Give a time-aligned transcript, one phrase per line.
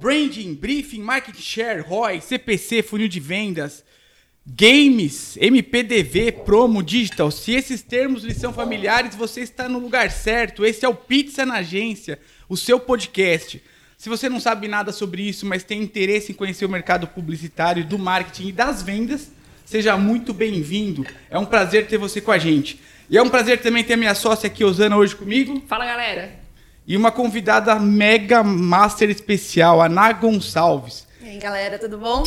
[0.00, 3.84] branding, briefing, market share, ROI, CPC, funil de vendas,
[4.46, 7.30] games, MPDV, promo, digital.
[7.30, 10.64] Se esses termos lhe são familiares, você está no lugar certo.
[10.64, 13.62] Esse é o Pizza na Agência, o seu podcast.
[13.98, 17.84] Se você não sabe nada sobre isso, mas tem interesse em conhecer o mercado publicitário,
[17.84, 19.32] do marketing e das vendas,
[19.64, 21.04] seja muito bem-vindo.
[21.30, 22.78] É um prazer ter você com a gente.
[23.08, 25.62] E é um prazer também ter a minha sócia aqui, Osana, hoje comigo.
[25.66, 26.45] Fala, galera.
[26.86, 31.04] E uma convidada mega master especial, a Ná Gonçalves.
[31.20, 32.22] E aí, galera, tudo bom?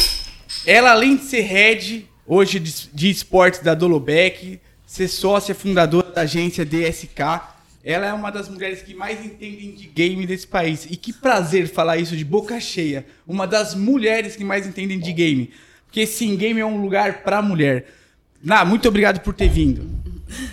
[0.65, 6.65] Ela, além de ser head hoje de, esportes da Dolobec, ser sócia fundadora da agência
[6.65, 7.41] DSK,
[7.81, 10.85] ela é uma das mulheres que mais entendem de game desse país.
[10.89, 13.05] E que prazer falar isso de boca cheia.
[13.25, 15.51] Uma das mulheres que mais entendem de game.
[15.85, 17.85] Porque sim, game é um lugar pra mulher.
[18.43, 19.89] Ná, muito obrigado por ter vindo.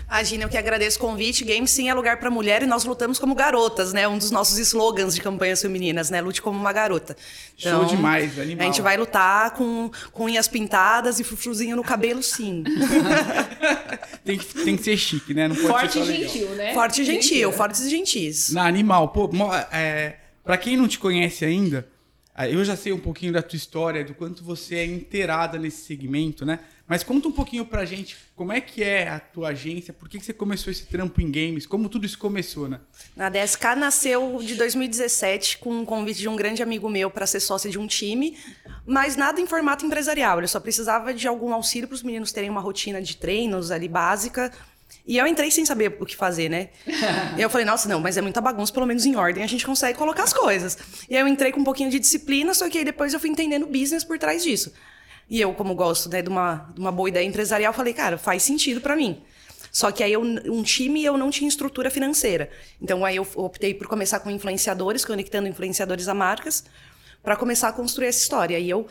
[0.06, 1.44] Imagina, eu que agradeço o convite.
[1.44, 4.08] Game sim é lugar para mulher e nós lutamos como garotas, né?
[4.08, 6.20] Um dos nossos slogans de campanhas femininas, né?
[6.20, 7.16] Lute como uma garota.
[7.56, 8.62] Show demais, animal.
[8.62, 12.64] A gente vai lutar com, com unhas pintadas e frufruzinho no cabelo, sim.
[14.24, 15.48] tem, que, tem que ser chique, né?
[15.48, 16.74] Não pode Forte ser e gentil, né?
[16.74, 18.50] Forte e gentil, fortes e gentis.
[18.50, 19.30] Na animal, pô,
[19.72, 21.86] é, pra quem não te conhece ainda,
[22.34, 25.86] ah, eu já sei um pouquinho da tua história, do quanto você é inteirada nesse
[25.86, 26.61] segmento, né?
[26.89, 30.19] Mas conta um pouquinho pra gente como é que é a tua agência, por que,
[30.19, 32.79] que você começou esse trampo em games, como tudo isso começou, né?
[33.19, 37.41] A DSK nasceu de 2017 com um convite de um grande amigo meu para ser
[37.41, 38.39] sócia de um time,
[38.87, 40.39] mas nada em formato empresarial.
[40.39, 43.89] Ele só precisava de algum auxílio para os meninos terem uma rotina de treinos ali
[43.89, 44.53] básica.
[45.05, 46.69] E eu entrei sem saber o que fazer, né?
[47.37, 49.67] e eu falei, nossa, não, mas é muita bagunça, pelo menos em ordem a gente
[49.67, 50.79] consegue colocar as coisas.
[51.09, 53.31] E aí eu entrei com um pouquinho de disciplina, só que aí depois eu fui
[53.31, 54.73] entendendo o business por trás disso.
[55.28, 58.42] E eu, como gosto né, de, uma, de uma boa ideia empresarial, falei, cara, faz
[58.42, 59.20] sentido para mim.
[59.72, 62.48] Só que aí eu, um time eu não tinha estrutura financeira.
[62.80, 66.64] Então aí eu optei por começar com influenciadores, conectando influenciadores a marcas,
[67.22, 68.58] para começar a construir essa história.
[68.58, 68.86] E eu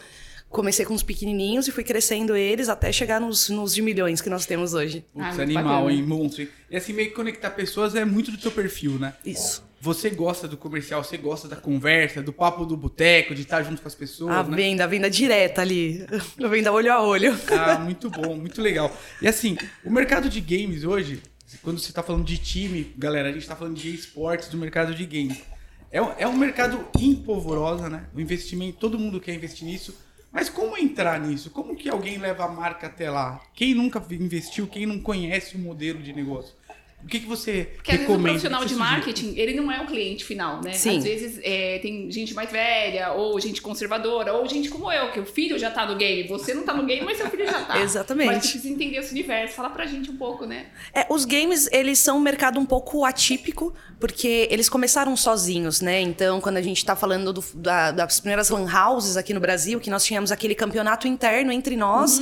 [0.50, 4.30] comecei com os pequenininhos e fui crescendo eles até chegar nos, nos de milhões que
[4.30, 5.03] nós temos hoje.
[5.17, 5.92] Ah, animal, bacana.
[5.92, 6.48] hein, monstro.
[6.70, 9.14] E assim, meio que conectar pessoas é muito do teu perfil, né?
[9.26, 9.64] Isso.
[9.86, 13.84] Você gosta do comercial, você gosta da conversa, do papo do boteco, de estar junto
[13.84, 14.58] com as pessoas, A né?
[14.58, 16.04] venda, a venda direta ali.
[16.44, 17.38] A venda olho a olho.
[17.52, 18.92] Ah, muito bom, muito legal.
[19.22, 21.22] E assim, o mercado de games hoje,
[21.62, 24.96] quando você tá falando de time, galera, a gente tá falando de esportes do mercado
[24.96, 25.44] de games.
[25.92, 28.06] É, um- é um mercado empolvorosa, né?
[28.16, 29.96] O investimento, todo mundo quer investir nisso.
[30.32, 31.52] Mas como entrar nisso?
[31.52, 33.40] Como que alguém leva a marca até lá?
[33.54, 36.56] Quem nunca investiu, quem não conhece o modelo de negócio?
[37.05, 38.23] O que, que você Porque o recomenda?
[38.30, 40.73] profissional O que de marketing, ele não é o cliente final, né?
[40.73, 40.98] Sim.
[40.98, 45.20] Às vezes é, tem gente mais velha, ou gente conservadora, ou gente como eu, que
[45.20, 46.27] o filho já tá no game.
[46.27, 47.77] Você não tá no game, mas seu filho já tá.
[47.83, 48.26] Exatamente.
[48.27, 49.54] Mas precisa entender esse universo.
[49.54, 50.66] Fala pra gente um pouco, né?
[50.93, 56.02] É, os games, eles são um mercado um pouco atípico, porque eles começaram sozinhos, né?
[56.02, 59.80] Então, quando a gente está falando do- da- das primeiras lan houses aqui no Brasil,
[59.80, 62.20] que nós tínhamos aquele campeonato interno entre nós,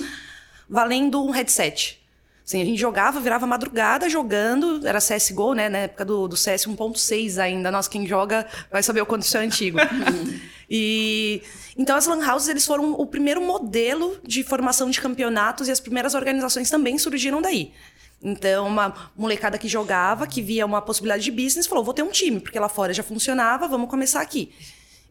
[0.70, 2.03] valendo um headset.
[2.46, 5.70] Assim, a gente jogava, virava madrugada jogando, era CSGO, né?
[5.70, 7.72] Na época do, do CS 1.6 ainda.
[7.72, 9.78] Nossa, quem joga vai saber o quanto isso é antigo.
[10.70, 11.42] e
[11.78, 15.80] então as lan houses eles foram o primeiro modelo de formação de campeonatos e as
[15.80, 17.72] primeiras organizações também surgiram daí.
[18.22, 22.12] Então, uma molecada que jogava, que via uma possibilidade de business, falou: vou ter um
[22.12, 24.52] time, porque lá fora já funcionava, vamos começar aqui.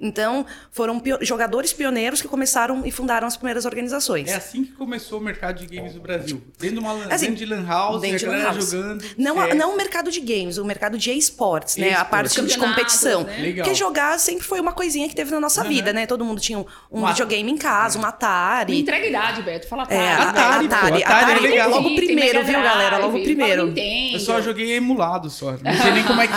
[0.03, 4.29] Então, foram pio- jogadores pioneiros que começaram e fundaram as primeiras organizações.
[4.29, 6.43] É assim que começou o mercado de games no Brasil.
[6.59, 8.71] Dentro de uma lan- Assim, dentro de lan house, dentro a de lan house.
[8.71, 9.05] jogando.
[9.17, 9.57] Não, a- CS.
[9.57, 11.95] não o mercado de games, o mercado de esportes, né?
[11.95, 13.23] A parte de competição.
[13.23, 13.37] né?
[13.39, 13.65] Legal.
[13.65, 15.69] Porque jogar sempre foi uma coisinha que teve na nossa Uhum.
[15.69, 16.05] vida, né?
[16.07, 18.81] Todo mundo tinha um, um Um videogame em casa, um Me Atari.
[18.81, 19.69] entrega a idade, Beto.
[19.69, 20.29] Fala É, Atari.
[20.29, 21.71] Atari, pô, Atari, Atari é Atari, legal.
[21.71, 22.99] logo primeiro, viu, galera?
[22.99, 23.73] Logo primeiro.
[24.13, 25.53] Eu só joguei emulado só.
[25.53, 26.35] Não sei nem como é que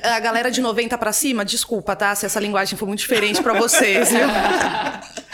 [0.00, 0.08] é.
[0.10, 2.14] a galera de 90 pra cima, desculpa, tá?
[2.14, 4.20] Se essa linguagem foi muito diferente pra vocês, viu?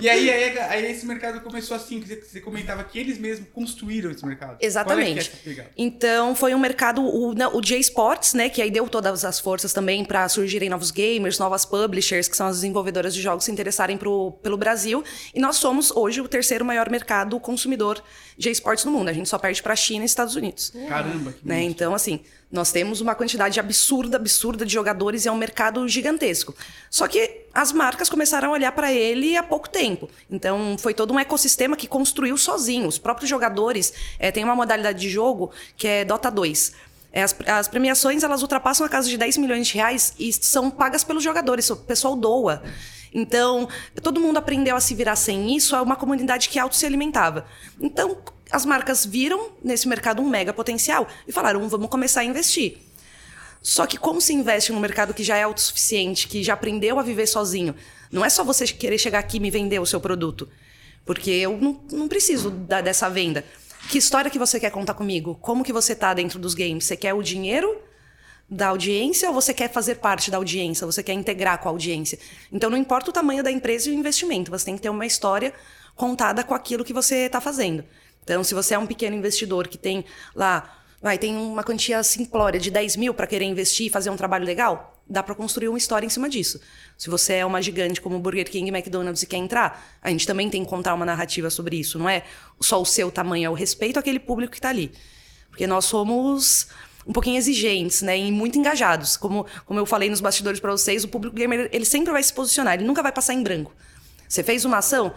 [0.00, 4.10] E aí, aí, aí esse mercado começou assim, que você, comentava que eles mesmos construíram
[4.10, 4.58] esse mercado.
[4.60, 5.14] Exatamente.
[5.14, 5.70] Qual é que é pegada?
[5.76, 10.04] Então foi um mercado, o, o J-Sports, né, que aí deu todas as forças também
[10.04, 14.32] para surgirem novos gamers, novas publishers, que são as desenvolvedoras de jogos, se interessarem pro,
[14.42, 15.02] pelo Brasil.
[15.34, 18.02] E nós somos hoje o terceiro maior mercado consumidor
[18.36, 19.08] de esportes no mundo.
[19.08, 20.72] A gente só perde para a China e Estados Unidos.
[20.88, 21.62] Caramba, que Né?
[21.62, 22.20] Então, assim,
[22.50, 26.54] nós temos uma quantidade absurda, absurda de jogadores e é um mercado gigantesco.
[26.88, 30.08] Só que as marcas começaram a olhar para ele há pouco tempo.
[30.30, 32.86] Então, foi todo um ecossistema que construiu sozinho.
[32.86, 36.72] Os próprios jogadores eh, têm uma modalidade de jogo que é Dota 2.
[37.12, 40.70] É, as, as premiações elas ultrapassam a casa de 10 milhões de reais e são
[40.70, 41.68] pagas pelos jogadores.
[41.70, 42.62] O pessoal doa.
[43.12, 43.66] Então,
[44.02, 45.74] todo mundo aprendeu a se virar sem isso.
[45.74, 47.46] É uma comunidade que auto se alimentava.
[47.80, 48.18] Então,
[48.50, 52.78] as marcas viram nesse mercado um mega potencial e falaram: vamos começar a investir.
[53.62, 57.02] Só que como se investe num mercado que já é autossuficiente, que já aprendeu a
[57.02, 57.74] viver sozinho?
[58.12, 60.48] Não é só você querer chegar aqui e me vender o seu produto.
[61.04, 63.44] Porque eu não, não preciso da, dessa venda.
[63.88, 65.36] Que história que você quer contar comigo?
[65.40, 66.84] Como que você tá dentro dos games?
[66.84, 67.76] Você quer o dinheiro
[68.48, 70.86] da audiência ou você quer fazer parte da audiência?
[70.86, 72.18] Você quer integrar com a audiência?
[72.52, 75.06] Então não importa o tamanho da empresa e o investimento, você tem que ter uma
[75.06, 75.52] história
[75.94, 77.84] contada com aquilo que você está fazendo.
[78.26, 82.58] Então, se você é um pequeno investidor que tem lá, vai, tem uma quantia simplória
[82.58, 85.78] de 10 mil para querer investir e fazer um trabalho legal, dá para construir uma
[85.78, 86.60] história em cima disso.
[86.98, 90.50] Se você é uma gigante como Burger King McDonald's e quer entrar, a gente também
[90.50, 92.00] tem que contar uma narrativa sobre isso.
[92.00, 92.24] Não é
[92.60, 94.90] só o seu tamanho, é o respeito àquele público que está ali.
[95.48, 96.66] Porque nós somos
[97.06, 99.16] um pouquinho exigentes, né, e muito engajados.
[99.16, 102.32] Como, como eu falei nos bastidores para vocês, o público gamer ele sempre vai se
[102.32, 103.72] posicionar, ele nunca vai passar em branco.
[104.28, 105.14] Você fez uma ação,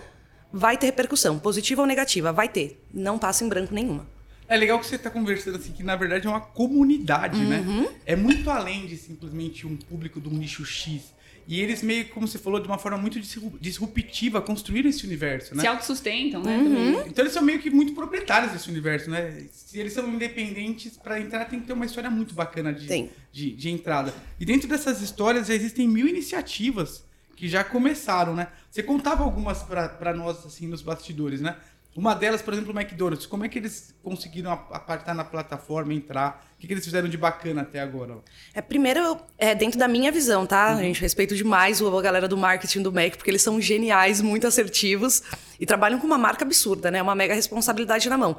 [0.51, 2.81] vai ter repercussão, positiva ou negativa, vai ter.
[2.93, 4.07] Não passa em branco nenhuma.
[4.47, 7.59] É legal que você está conversando assim, que na verdade é uma comunidade, né?
[7.59, 7.81] uhum.
[7.81, 7.89] né?
[8.05, 11.13] É muito além de simplesmente um público do nicho X.
[11.47, 13.19] E eles meio, como você falou, de uma forma muito
[13.59, 15.61] disruptiva, construíram esse universo, né?
[15.61, 16.57] Se autossustentam, né?
[16.57, 17.01] Uhum.
[17.07, 19.45] Então eles são meio que muito proprietários desse universo, né?
[19.51, 23.51] Se eles são independentes, para entrar tem que ter uma história muito bacana de, de,
[23.51, 24.13] de, entrada.
[24.39, 27.03] E dentro dessas histórias existem mil iniciativas
[27.35, 28.49] que já começaram, né?
[28.69, 31.55] Você contava algumas para nós, assim, nos bastidores, né?
[31.95, 33.25] Uma delas, por exemplo, o McDonald's.
[33.25, 36.45] Como é que eles conseguiram apartar na plataforma, entrar?
[36.55, 38.19] O que, que eles fizeram de bacana até agora?
[38.53, 40.73] É, primeiro, é dentro da minha visão, tá?
[40.73, 40.77] Uhum.
[40.77, 44.45] A gente respeito demais a galera do marketing do Mac, porque eles são geniais, muito
[44.45, 45.23] assertivos
[45.59, 47.01] e trabalham com uma marca absurda, né?
[47.01, 48.37] Uma mega responsabilidade na mão.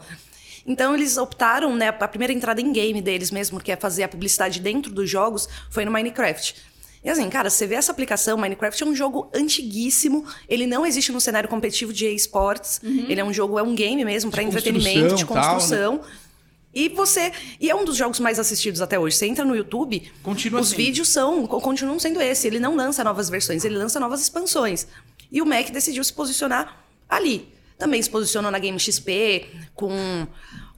[0.65, 1.89] Então eles optaram, né?
[1.89, 5.49] A primeira entrada em game deles mesmo, que é fazer a publicidade dentro dos jogos,
[5.71, 6.70] foi no Minecraft.
[7.03, 11.11] E assim, cara, você vê essa aplicação, Minecraft é um jogo antiguíssimo, ele não existe
[11.11, 13.07] no cenário competitivo de esportes, uhum.
[13.09, 15.99] ele é um jogo, é um game mesmo para entretenimento, de construção.
[15.99, 16.15] Tal, né?
[16.73, 17.33] E você.
[17.59, 19.17] E é um dos jogos mais assistidos até hoje.
[19.17, 20.77] Você entra no YouTube, Continua os sendo.
[20.77, 21.47] vídeos são.
[21.47, 22.47] continuam sendo esse.
[22.47, 24.87] Ele não lança novas versões, ele lança novas expansões.
[25.33, 27.49] E o Mac decidiu se posicionar ali.
[27.77, 30.27] Também se posicionou na Game XP, com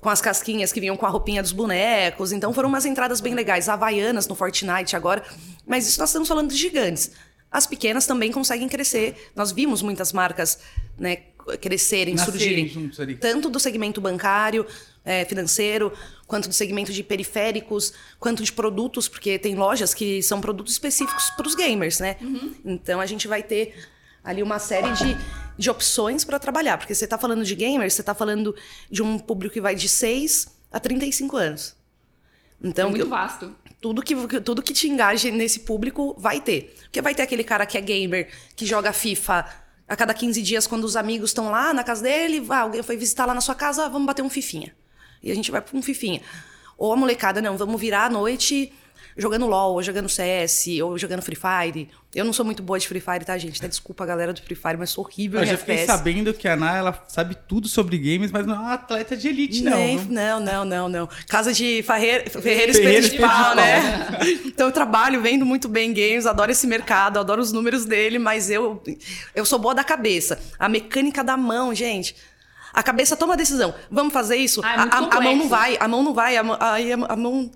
[0.02, 2.32] com as casquinhas que vinham com a roupinha dos bonecos.
[2.32, 3.69] Então foram umas entradas bem legais.
[3.69, 5.22] Havaianas no Fortnite agora.
[5.64, 7.12] Mas isso nós estamos falando de gigantes.
[7.49, 9.31] As pequenas também conseguem crescer.
[9.37, 10.58] Nós vimos muitas marcas
[10.99, 11.19] né,
[11.60, 13.16] crescerem, Nascerem surgirem.
[13.16, 14.66] Tanto do segmento bancário,
[15.04, 15.93] é, financeiro,
[16.26, 21.31] quanto do segmento de periféricos, quanto de produtos, porque tem lojas que são produtos específicos
[21.31, 22.16] para os gamers, né?
[22.20, 22.55] Uhum.
[22.64, 23.72] Então a gente vai ter
[24.24, 25.16] ali uma série de,
[25.58, 26.78] de opções para trabalhar.
[26.78, 28.54] Porque você está falando de gamers, você está falando
[28.90, 31.76] de um público que vai de 6 a 35 anos.
[32.62, 33.54] Então, é muito vasto.
[33.80, 36.74] Tudo que, tudo que te engaje nesse público vai ter.
[36.82, 39.44] Porque vai ter aquele cara que é gamer, que joga FIFA
[39.88, 42.96] a cada 15 dias, quando os amigos estão lá na casa dele, ah, alguém foi
[42.96, 44.74] visitar lá na sua casa, vamos bater um fifinha.
[45.22, 46.22] E a gente vai para um fifinha.
[46.78, 48.72] Ou a molecada, não, vamos virar à noite
[49.17, 51.88] jogando LOL, ou jogando CS, ou jogando Free Fire.
[52.14, 53.61] Eu não sou muito boa de Free Fire, tá, gente?
[53.67, 55.81] Desculpa a galera do Free Fire, mas sou horrível eu em já FPS.
[55.81, 59.17] fiquei sabendo que a Ana, ela sabe tudo sobre games, mas não é uma atleta
[59.17, 59.76] de elite, não.
[59.76, 61.09] Nem, não, não, não, não.
[61.29, 63.81] Casa de Ferreira, Ferreira Espeto de Pau, né?
[64.44, 68.50] então eu trabalho, vendo muito bem games, adoro esse mercado, adoro os números dele, mas
[68.50, 68.82] eu,
[69.35, 70.38] eu sou boa da cabeça.
[70.58, 72.15] A mecânica da mão, gente...
[72.75, 73.75] A cabeça toma a decisão.
[73.91, 74.62] Vamos fazer isso?
[74.65, 77.17] Ah, é a, a, a, mão não vai, a mão não vai, a, a, a
[77.17, 77.50] mão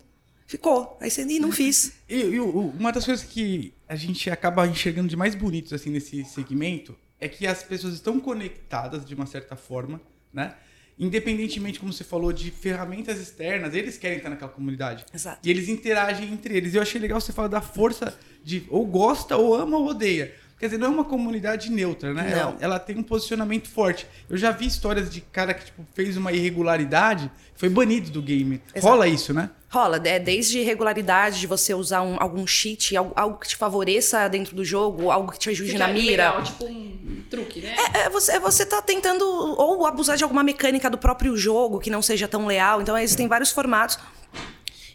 [0.47, 0.97] ficou.
[1.01, 1.93] Aí você e não fiz.
[2.09, 6.25] E, e uma das coisas que a gente acaba enxergando de mais bonitos assim nesse
[6.25, 10.01] segmento é que as pessoas estão conectadas de uma certa forma,
[10.33, 10.55] né?
[10.99, 15.05] Independentemente, como você falou, de ferramentas externas, eles querem estar naquela comunidade.
[15.13, 15.47] Exato.
[15.47, 16.73] E eles interagem entre eles.
[16.73, 20.35] E eu achei legal você falar da força de ou gosta, ou ama, ou odeia.
[20.59, 22.33] Quer dizer, não é uma comunidade neutra, né?
[22.33, 24.07] Ela, ela, tem um posicionamento forte.
[24.29, 28.63] Eu já vi histórias de cara que tipo, fez uma irregularidade, foi banido do game.
[28.75, 28.87] Exato.
[28.91, 29.51] Rola isso, né?
[29.69, 34.27] Rola, é desde irregularidade de você usar um, algum cheat, algo, algo, que te favoreça
[34.29, 36.31] dentro do jogo, algo que te ajude na mira.
[36.31, 37.77] Legal, tipo um truque, né?
[37.93, 41.79] É, é, você, é você tá tentando ou abusar de alguma mecânica do próprio jogo
[41.79, 42.81] que não seja tão leal.
[42.81, 43.99] Então, existem vários formatos.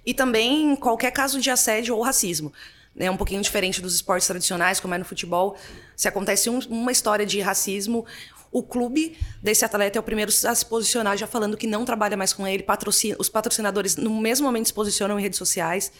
[0.03, 2.51] E também qualquer caso de assédio ou racismo
[2.97, 5.57] é um pouquinho diferente dos esportes tradicionais, como é no futebol.
[5.95, 8.05] Se acontece um, uma história de racismo,
[8.51, 12.17] o clube desse atleta é o primeiro a se posicionar, já falando que não trabalha
[12.17, 12.63] mais com ele.
[12.63, 15.91] Patrocina, os patrocinadores, no mesmo momento, se posicionam em redes sociais.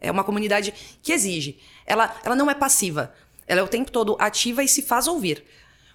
[0.00, 1.58] É uma comunidade que exige.
[1.86, 3.12] Ela, ela não é passiva.
[3.46, 5.42] Ela é o tempo todo ativa e se faz ouvir.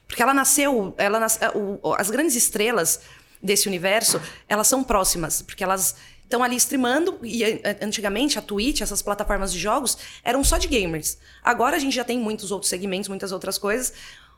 [0.07, 0.95] Porque ela nasceu.
[0.97, 3.01] Ela nas, o, as grandes estrelas
[3.41, 5.43] desse universo, elas são próximas.
[5.43, 5.95] Porque elas
[6.33, 7.19] estão ali streamando.
[7.23, 7.43] E
[7.81, 11.17] antigamente a Twitch, essas plataformas de jogos, eram só de gamers.
[11.43, 13.93] Agora a gente já tem muitos outros segmentos, muitas outras coisas.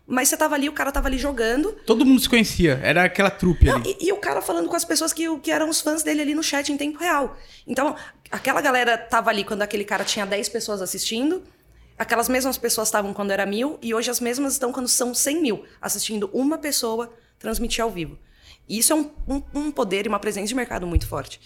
[0.08, 1.72] Mas você tava ali, o cara tava ali jogando.
[1.86, 3.98] Todo mundo se conhecia, era aquela trupe Não, ali.
[4.00, 6.36] e, e o cara falando com as pessoas que, que eram os fãs dele ali
[6.36, 7.36] no chat em tempo real.
[7.66, 7.96] Então,
[8.30, 11.42] aquela galera tava ali quando aquele cara tinha 10 pessoas assistindo.
[11.98, 13.80] Aquelas mesmas pessoas estavam quando era mil.
[13.82, 18.20] E hoje as mesmas estão quando são 100 mil, assistindo uma pessoa transmitir ao vivo.
[18.70, 21.40] E isso é um, um, um poder e uma presença de mercado muito forte.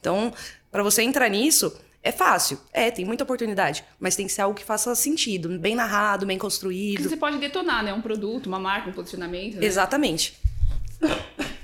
[0.00, 0.32] Então,
[0.70, 2.58] para você entrar nisso, é fácil.
[2.72, 3.84] É, tem muita oportunidade.
[3.98, 7.08] Mas tem que ser algo que faça sentido, bem narrado, bem Porque construído.
[7.08, 7.92] você pode detonar, né?
[7.92, 9.56] Um produto, uma marca, um posicionamento.
[9.56, 9.66] Né?
[9.66, 10.38] Exatamente.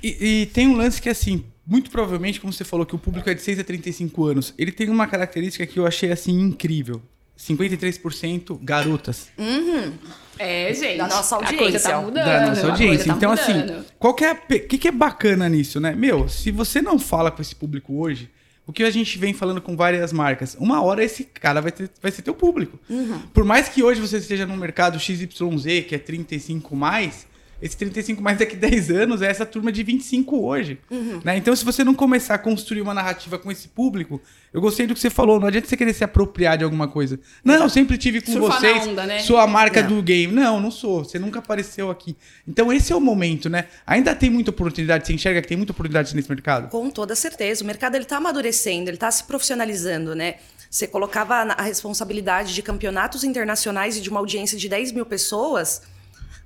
[0.03, 3.29] E, e tem um lance que, assim, muito provavelmente, como você falou, que o público
[3.29, 7.01] é de 6 a 35 anos, ele tem uma característica que eu achei, assim, incrível.
[7.37, 9.27] 53% garotas
[10.37, 10.97] É, gente.
[10.97, 12.25] Da nossa A coisa audiência, tá mudando.
[12.25, 12.87] da nossa a audiência.
[12.87, 13.71] coisa tá então, mudando.
[13.79, 15.93] assim, qual que é a pe- que, que é bacana nisso, né?
[15.95, 18.29] Meu, se você não fala com esse público hoje,
[18.67, 21.89] o que a gente vem falando com várias marcas, uma hora esse cara vai, ter,
[22.01, 22.79] vai ser teu público.
[22.89, 23.19] Uhum.
[23.33, 25.29] Por mais que hoje você esteja no mercado XYZ,
[25.87, 27.27] que é 35 mais,
[27.61, 30.79] esse 35 mais daqui 10 anos é essa turma de 25 hoje.
[30.89, 31.19] Uhum.
[31.23, 31.37] Né?
[31.37, 34.21] Então, se você não começar a construir uma narrativa com esse público,
[34.53, 37.19] eu gostei do que você falou, não adianta você querer se apropriar de alguma coisa.
[37.43, 39.19] Não, eu sempre tive com Surfar vocês, onda, né?
[39.19, 39.89] sou a marca Não.
[39.89, 40.31] do game.
[40.31, 42.15] Não, não sou, você nunca apareceu aqui.
[42.47, 43.65] Então, esse é o momento, né?
[43.85, 46.69] Ainda tem muita oportunidade, você enxerga que tem muita oportunidade nesse mercado?
[46.69, 47.63] Com toda certeza.
[47.63, 50.35] O mercado ele tá amadurecendo, ele tá se profissionalizando, né?
[50.69, 55.05] Você colocava a a responsabilidade de campeonatos internacionais e de uma audiência de 10 mil
[55.05, 55.81] pessoas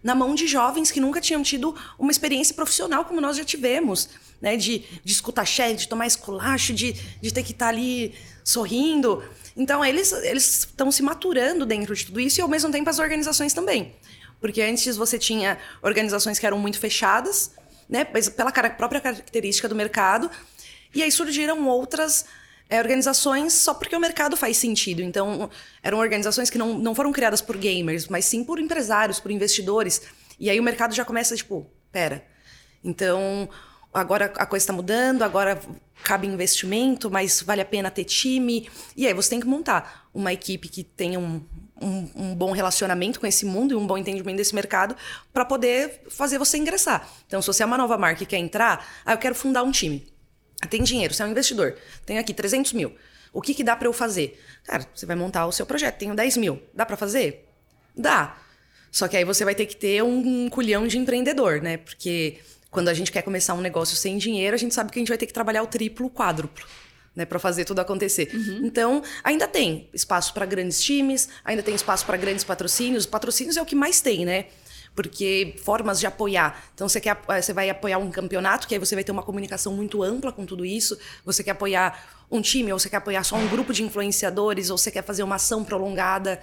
[0.03, 4.09] na mão de jovens que nunca tinham tido uma experiência profissional como nós já tivemos,
[4.41, 4.55] né?
[4.55, 9.23] De, de escutar chefe, de tomar esculacho, de, de ter que estar ali sorrindo.
[9.57, 13.53] Então, eles estão se maturando dentro de tudo isso e, ao mesmo tempo, as organizações
[13.53, 13.93] também.
[14.39, 17.51] Porque antes você tinha organizações que eram muito fechadas,
[17.89, 18.05] né?
[18.05, 20.31] Pela cara- própria característica do mercado.
[20.95, 22.25] E aí surgiram outras
[22.69, 25.01] é, organizações só porque o mercado faz sentido.
[25.01, 25.49] Então,
[25.81, 30.01] eram organizações que não, não foram criadas por gamers, mas sim por empresários, por investidores.
[30.39, 32.23] E aí o mercado já começa, tipo, pera.
[32.83, 33.49] Então,
[33.91, 35.59] agora a coisa está mudando, agora
[36.03, 38.69] cabe investimento, mas vale a pena ter time.
[38.95, 41.43] E aí você tem que montar uma equipe que tenha um,
[41.81, 44.95] um, um bom relacionamento com esse mundo e um bom entendimento desse mercado
[45.33, 47.09] para poder fazer você ingressar.
[47.25, 49.71] Então, se você é uma nova marca e quer entrar, ah, eu quero fundar um
[49.71, 50.07] time.
[50.67, 51.77] Tem dinheiro, você é um investidor.
[52.05, 52.93] Tenho aqui 300 mil.
[53.31, 54.41] O que, que dá para eu fazer?
[54.63, 55.97] Cara, você vai montar o seu projeto.
[55.97, 56.61] Tenho 10 mil.
[56.73, 57.47] Dá para fazer?
[57.95, 58.37] Dá.
[58.91, 61.77] Só que aí você vai ter que ter um culhão de empreendedor, né?
[61.77, 62.37] Porque
[62.71, 65.09] quando a gente quer começar um negócio sem dinheiro, a gente sabe que a gente
[65.09, 66.65] vai ter que trabalhar o triplo, o quádruplo.
[67.15, 68.29] Né, para fazer tudo acontecer.
[68.63, 73.05] Então, ainda tem espaço para grandes times, ainda tem espaço para grandes patrocínios.
[73.05, 74.45] Patrocínios é o que mais tem, né?
[74.95, 76.61] Porque formas de apoiar.
[76.75, 79.23] Então, você, quer, eh, você vai apoiar um campeonato, que aí você vai ter uma
[79.23, 80.97] comunicação muito ampla com tudo isso.
[81.25, 81.97] Você quer apoiar
[82.29, 85.23] um time, ou você quer apoiar só um grupo de influenciadores, ou você quer fazer
[85.23, 86.39] uma ação prolongada.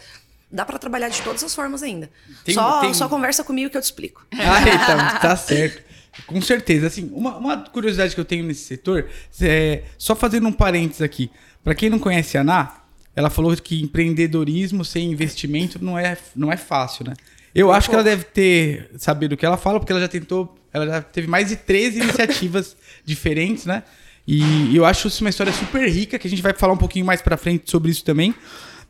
[0.50, 2.08] Dá para trabalhar de todas as formas ainda.
[2.44, 4.26] Tem- só, tem- só conversa comigo que eu te explico.
[4.32, 5.82] Ah, então, tá certo.
[6.26, 6.86] Com certeza.
[6.86, 9.06] Assim, uma, uma curiosidade que eu tenho nesse setor,
[9.42, 11.30] é, só fazendo um parênteses aqui.
[11.62, 12.72] Para quem não conhece a Ana,
[13.14, 17.14] ela falou que empreendedorismo sem investimento não é, não é fácil, né?
[17.58, 20.54] Eu acho que ela deve ter saber do que ela fala, porque ela já tentou,
[20.72, 23.82] ela já teve mais de 13 iniciativas diferentes, né?
[24.28, 27.06] E eu acho isso uma história super rica, que a gente vai falar um pouquinho
[27.06, 28.34] mais pra frente sobre isso também.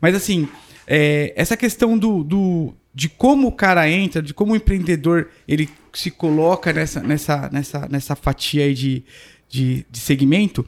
[0.01, 0.47] Mas assim,
[0.85, 5.69] é, essa questão do, do- de como o cara entra, de como o empreendedor ele
[5.93, 9.03] se coloca nessa, nessa, nessa, nessa fatia aí de,
[9.47, 10.65] de, de segmento,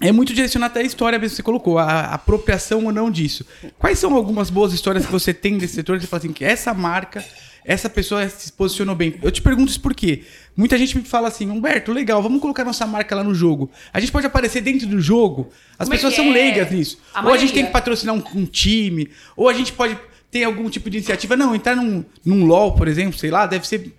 [0.00, 3.44] é muito direcionado até a história mesmo que você colocou, a, apropriação ou não disso.
[3.78, 6.44] Quais são algumas boas histórias que você tem desse setor que você fala assim, que
[6.44, 7.24] essa marca,
[7.64, 9.14] essa pessoa se posicionou bem?
[9.22, 10.22] Eu te pergunto isso por quê?
[10.56, 13.70] Muita gente me fala assim, Humberto, legal, vamos colocar nossa marca lá no jogo.
[13.92, 15.50] A gente pode aparecer dentro do jogo?
[15.78, 16.32] As Como é pessoas que são é?
[16.32, 16.98] leigas nisso.
[17.12, 17.54] A ou a gente maioria.
[17.54, 19.98] tem que patrocinar um, um time, ou a gente pode
[20.30, 21.36] ter algum tipo de iniciativa.
[21.36, 23.94] Não, entrar num, num LOL, por exemplo, sei lá, deve ser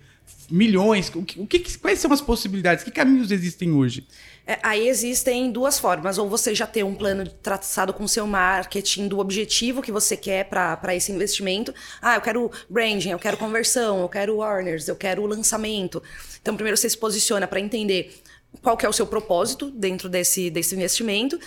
[0.50, 1.10] milhões.
[1.14, 2.84] O que, o que- quais são as possibilidades?
[2.84, 4.06] Que caminhos existem hoje?
[4.46, 6.18] É, aí existem duas formas.
[6.18, 10.16] Ou você já tem um plano traçado com o seu marketing do objetivo que você
[10.16, 11.72] quer para esse investimento.
[12.02, 16.02] Ah, eu quero branding, eu quero conversão, eu quero warners, eu quero lançamento.
[16.42, 18.12] Então, primeiro você se posiciona para entender
[18.62, 21.38] qual que é o seu propósito dentro desse, desse investimento.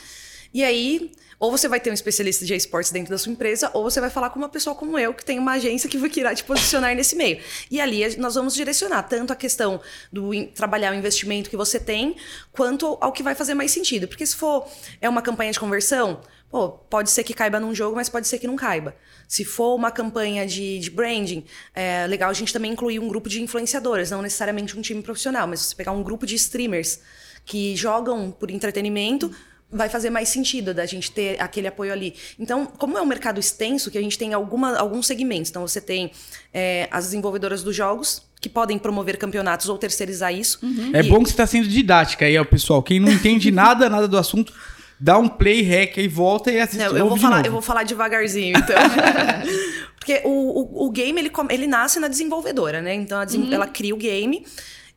[0.53, 1.12] E aí,
[1.43, 4.09] ou você vai ter um especialista de esportes dentro da sua empresa, ou você vai
[4.09, 6.95] falar com uma pessoa como eu, que tem uma agência que vai irá te posicionar
[6.95, 7.38] nesse meio.
[7.69, 12.15] E ali nós vamos direcionar tanto a questão do trabalhar o investimento que você tem,
[12.53, 14.07] quanto ao que vai fazer mais sentido.
[14.07, 14.65] Porque se for
[15.01, 18.39] é uma campanha de conversão, pô, pode ser que caiba num jogo, mas pode ser
[18.39, 18.95] que não caiba.
[19.27, 21.43] Se for uma campanha de, de branding,
[21.75, 25.45] é legal a gente também incluir um grupo de influenciadores, não necessariamente um time profissional,
[25.45, 27.01] mas você pegar um grupo de streamers
[27.43, 29.29] que jogam por entretenimento
[29.74, 32.13] vai fazer mais sentido da gente ter aquele apoio ali.
[32.39, 35.50] Então, como é um mercado extenso, que a gente tem alguma, alguns segmentos.
[35.50, 36.12] Então, você tem
[36.53, 40.60] é, as desenvolvedoras dos jogos, que podem promover campeonatos ou terceirizar isso.
[40.94, 42.84] É E- bom que você está sendo didática aí, ó, pessoal.
[42.84, 44.53] Quem não entende nada, nada do assunto,
[45.00, 46.84] dá um play, rec aí, volta e assiste.
[46.84, 47.48] Não, eu, vou falar, novo.
[47.48, 48.75] eu vou falar devagarzinho, então.
[49.98, 52.94] Porque o, o, o game, ele, ele nasce na desenvolvedora, né?
[52.94, 54.46] Então, a desen- ela cria o game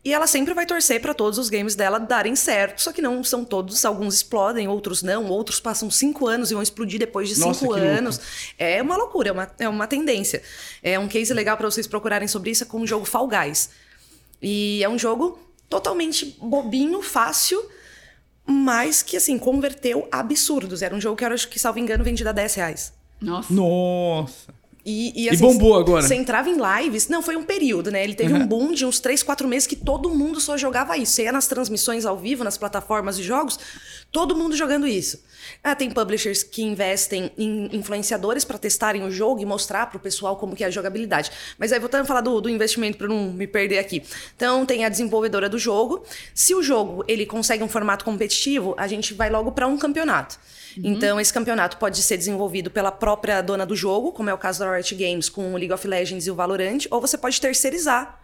[0.06, 2.80] e ela sempre vai torcer para todos os games dela darem certo.
[2.80, 5.26] Só que não são todos, alguns explodem, outros não.
[5.26, 7.98] Outros passam cinco anos e vão explodir depois de Nossa, cinco que louco.
[7.98, 8.20] anos.
[8.56, 10.44] É uma loucura, é uma, é uma tendência.
[10.80, 13.70] É um case legal para vocês procurarem sobre isso, é com o jogo Fall Guys.
[14.40, 17.60] E é um jogo totalmente bobinho, fácil,
[18.46, 20.82] mas que, assim, converteu absurdos.
[20.82, 22.92] Era um jogo que, eu acho que, salvo engano, vendido a 10 reais.
[23.20, 23.52] Nossa.
[23.52, 24.54] Nossa.
[24.88, 26.06] E, E bombou agora?
[26.06, 27.08] Você entrava em lives.
[27.08, 28.04] Não, foi um período, né?
[28.04, 31.10] Ele teve um boom de uns 3, 4 meses que todo mundo só jogava isso.
[31.12, 33.58] Você ia nas transmissões ao vivo, nas plataformas de jogos,
[34.12, 35.20] todo mundo jogando isso.
[35.62, 40.36] Ah, tem publishers que investem em influenciadores para testarem o jogo e mostrar pro pessoal
[40.36, 41.30] como que é a jogabilidade.
[41.58, 44.02] Mas aí, voltando a falar do, do investimento para não me perder aqui.
[44.34, 46.04] Então, tem a desenvolvedora do jogo.
[46.34, 50.38] Se o jogo ele consegue um formato competitivo, a gente vai logo para um campeonato.
[50.84, 54.58] Então, esse campeonato pode ser desenvolvido pela própria dona do jogo, como é o caso
[54.58, 58.20] da Riot Games com o League of Legends e o Valorant, ou você pode terceirizar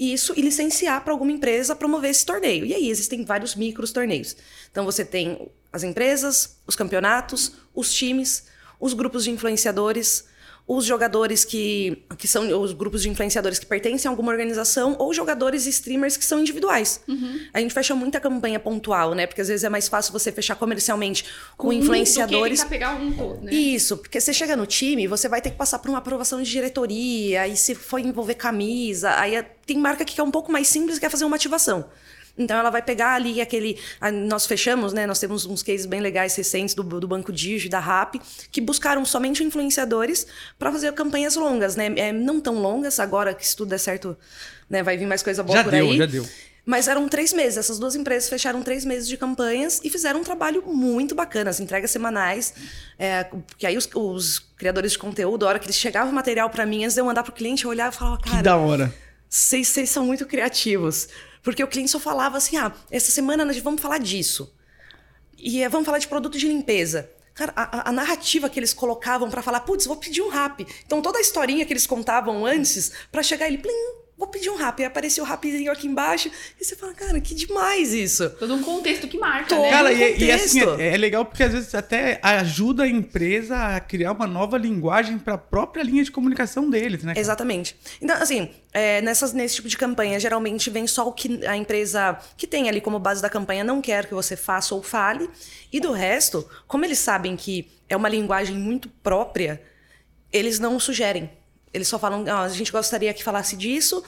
[0.00, 2.64] isso e licenciar para alguma empresa promover esse torneio.
[2.64, 4.34] E aí existem vários micros torneios.
[4.70, 8.46] Então você tem as empresas, os campeonatos, os times,
[8.80, 10.24] os grupos de influenciadores,
[10.72, 15.12] os jogadores que, que são os grupos de influenciadores que pertencem a alguma organização ou
[15.12, 17.00] jogadores e streamers que são individuais.
[17.52, 19.26] A gente fecha muita campanha pontual, né?
[19.26, 21.24] Porque às vezes é mais fácil você fechar comercialmente
[21.56, 22.60] com, um influenciadores.
[22.60, 23.52] Do que tentar pegar um todo, né?
[23.52, 26.48] Isso, porque você chega no time, você vai ter que passar por uma aprovação de
[26.48, 30.68] diretoria, e se for envolver camisa, aí é- tem marca que é um pouco mais
[30.68, 31.84] simples e quer fazer uma ativação.
[32.40, 33.78] Então ela vai pegar ali aquele.
[34.28, 35.06] Nós fechamos, né?
[35.06, 38.14] Nós temos uns cases bem legais recentes do, do Banco Digi, da RAP,
[38.50, 40.26] que buscaram somente influenciadores
[40.58, 41.92] para fazer campanhas longas, né?
[41.96, 44.16] É, não tão longas, agora que se tudo der certo,
[44.68, 44.82] né?
[44.82, 45.96] Vai vir mais coisa boa Já por deu, aí.
[45.98, 46.26] já deu.
[46.64, 47.56] Mas eram três meses.
[47.58, 51.58] Essas duas empresas fecharam três meses de campanhas e fizeram um trabalho muito bacana, as
[51.58, 52.54] entregas semanais.
[52.98, 56.48] É, porque aí os, os criadores de conteúdo, a hora que eles chegavam o material
[56.50, 58.56] para mim, antes de eu mandar pro cliente, eu olhava e falava, Que cara, da
[58.56, 58.94] hora.
[59.28, 61.08] vocês são muito criativos.
[61.42, 64.54] Porque o cliente só falava assim: ah, essa semana nós vamos falar disso.
[65.38, 67.10] E eh, vamos falar de produto de limpeza.
[67.34, 70.66] Cara, a, a- narrativa que eles colocavam pra falar, putz, vou pedir um rap.
[70.84, 73.72] Então toda a historinha que eles contavam antes, pra chegar ele, plim,
[74.20, 74.78] vou pedir um rap.
[74.80, 76.30] E apareceu o rapzinho aqui embaixo.
[76.60, 78.28] E você fala, cara, que demais isso.
[78.38, 79.62] Todo um contexto que marca, Todo.
[79.62, 79.70] né?
[79.70, 80.80] Cara, no e, e assim, contexto.
[80.80, 85.18] é, é legal porque às vezes até ajuda a empresa a criar uma nova linguagem
[85.18, 87.14] para a própria linha de comunicação deles, né?
[87.14, 87.20] cara?
[87.20, 87.74] Exatamente.
[88.00, 92.18] Então, assim, é, nessas, nesse tipo de campanha, geralmente vem só o que a empresa
[92.36, 95.30] que tem ali como base da campanha não quer que você faça ou fale.
[95.72, 99.62] E do resto, como eles sabem que é uma linguagem muito própria,
[100.30, 101.30] eles não sugerem.
[101.72, 104.02] Eles só falam, "Ah, a gente gostaria que falasse disso.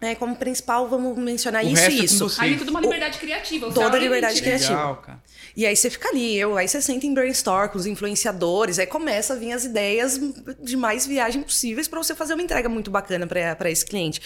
[0.00, 2.28] É, como principal, vamos mencionar O isso resto é e com isso.
[2.28, 2.40] você.
[2.40, 3.66] Aí é tudo uma liberdade criativa.
[3.66, 4.56] o Toda é liberdade limite, né?
[4.56, 4.78] criativa.
[4.80, 5.22] Legal, cara.
[5.56, 8.86] E aí você fica ali, eu, aí você senta em brainstorm com os influenciadores, aí
[8.86, 10.20] começa a vir as ideias
[10.60, 14.22] de mais viagem possíveis para você fazer uma entrega muito bacana para esse cliente.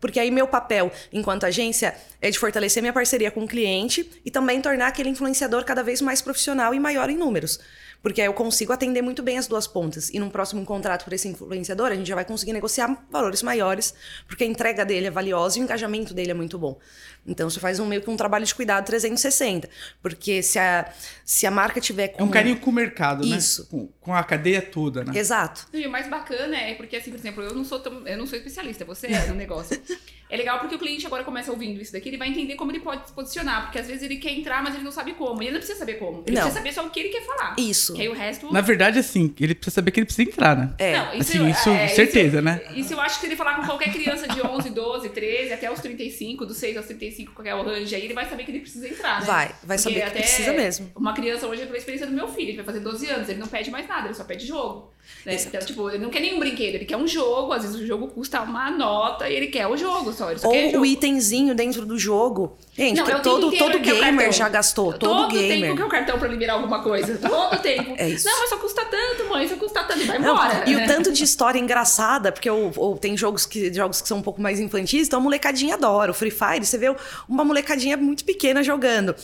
[0.00, 4.30] Porque aí meu papel enquanto agência é de fortalecer minha parceria com o cliente e
[4.30, 7.58] também tornar aquele influenciador cada vez mais profissional e maior em números.
[8.06, 10.10] Porque aí eu consigo atender muito bem as duas pontas.
[10.10, 13.92] E num próximo contrato para esse influenciador, a gente já vai conseguir negociar valores maiores,
[14.28, 16.78] porque a entrega dele é valiosa e o engajamento dele é muito bom.
[17.26, 19.68] Então você faz um meio que um trabalho de cuidado 360.
[20.00, 20.88] Porque se a,
[21.24, 22.22] se a marca tiver com.
[22.22, 23.36] É um carinho com o mercado, né?
[23.36, 23.66] Isso.
[23.66, 25.12] Com, com a cadeia toda, né?
[25.12, 25.66] Exato.
[25.72, 28.26] E o mais bacana é porque, assim, por exemplo, eu não sou tão, eu não
[28.26, 29.82] sou especialista, você é no negócio.
[30.28, 32.80] É legal porque o cliente agora começa ouvindo isso daqui, ele vai entender como ele
[32.80, 33.62] pode se posicionar.
[33.62, 35.40] Porque às vezes ele quer entrar, mas ele não sabe como.
[35.40, 36.24] E ele não precisa saber como.
[36.26, 36.42] Ele Não.
[36.42, 37.54] precisa saber só o que ele quer falar.
[37.56, 37.95] Isso.
[37.96, 38.52] Que aí o resto.
[38.52, 40.70] Na verdade, assim, ele precisa saber que ele precisa entrar, né?
[40.78, 40.92] É.
[40.96, 42.60] Não, Assim, isso, certeza, isso, né?
[42.74, 45.70] Isso eu acho que se ele falar com qualquer criança de 11, 12, 13, até
[45.70, 48.60] os 35, dos 6 aos 35, qualquer o range aí, ele vai saber que ele
[48.60, 49.26] precisa entrar, né?
[49.26, 50.90] Vai, vai Porque saber que até precisa mesmo.
[50.94, 53.46] Uma criança hoje, pela experiência do meu filho, ele vai fazer 12 anos, ele não
[53.48, 54.90] pede mais nada, ele só pede jogo.
[55.24, 55.36] Né?
[55.40, 58.08] Então, tipo, ele não quer nenhum brinquedo, ele quer um jogo, às vezes o jogo
[58.08, 60.30] custa uma nota e ele quer o jogo só.
[60.30, 60.82] Ele só quer Ou jogo.
[60.82, 62.56] o itemzinho dentro do jogo.
[62.76, 64.92] Gente, Não, é todo, todo quer o gamer já gastou.
[64.92, 65.60] Todo, Todo gamer.
[65.60, 67.16] tempo que é o cartão pra liberar alguma coisa.
[67.18, 67.75] Todo tempo.
[67.96, 68.26] É isso.
[68.26, 70.00] Não, mas só custa tanto, mãe, só custa tanto.
[70.00, 70.64] E vai Não, embora.
[70.68, 70.84] e né?
[70.84, 74.22] o tanto de história engraçada, porque ou, ou tem jogos que, jogos que são um
[74.22, 76.10] pouco mais infantis, então a molecadinha adora.
[76.10, 76.94] O Free Fire, você vê
[77.28, 79.14] uma molecadinha muito pequena jogando.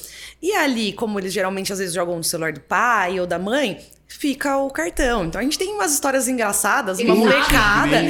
[0.40, 3.78] E ali, como eles geralmente às vezes jogam no celular do pai ou da mãe,
[4.18, 5.24] fica o cartão.
[5.24, 8.02] Então a gente tem umas histórias engraçadas, uma molecada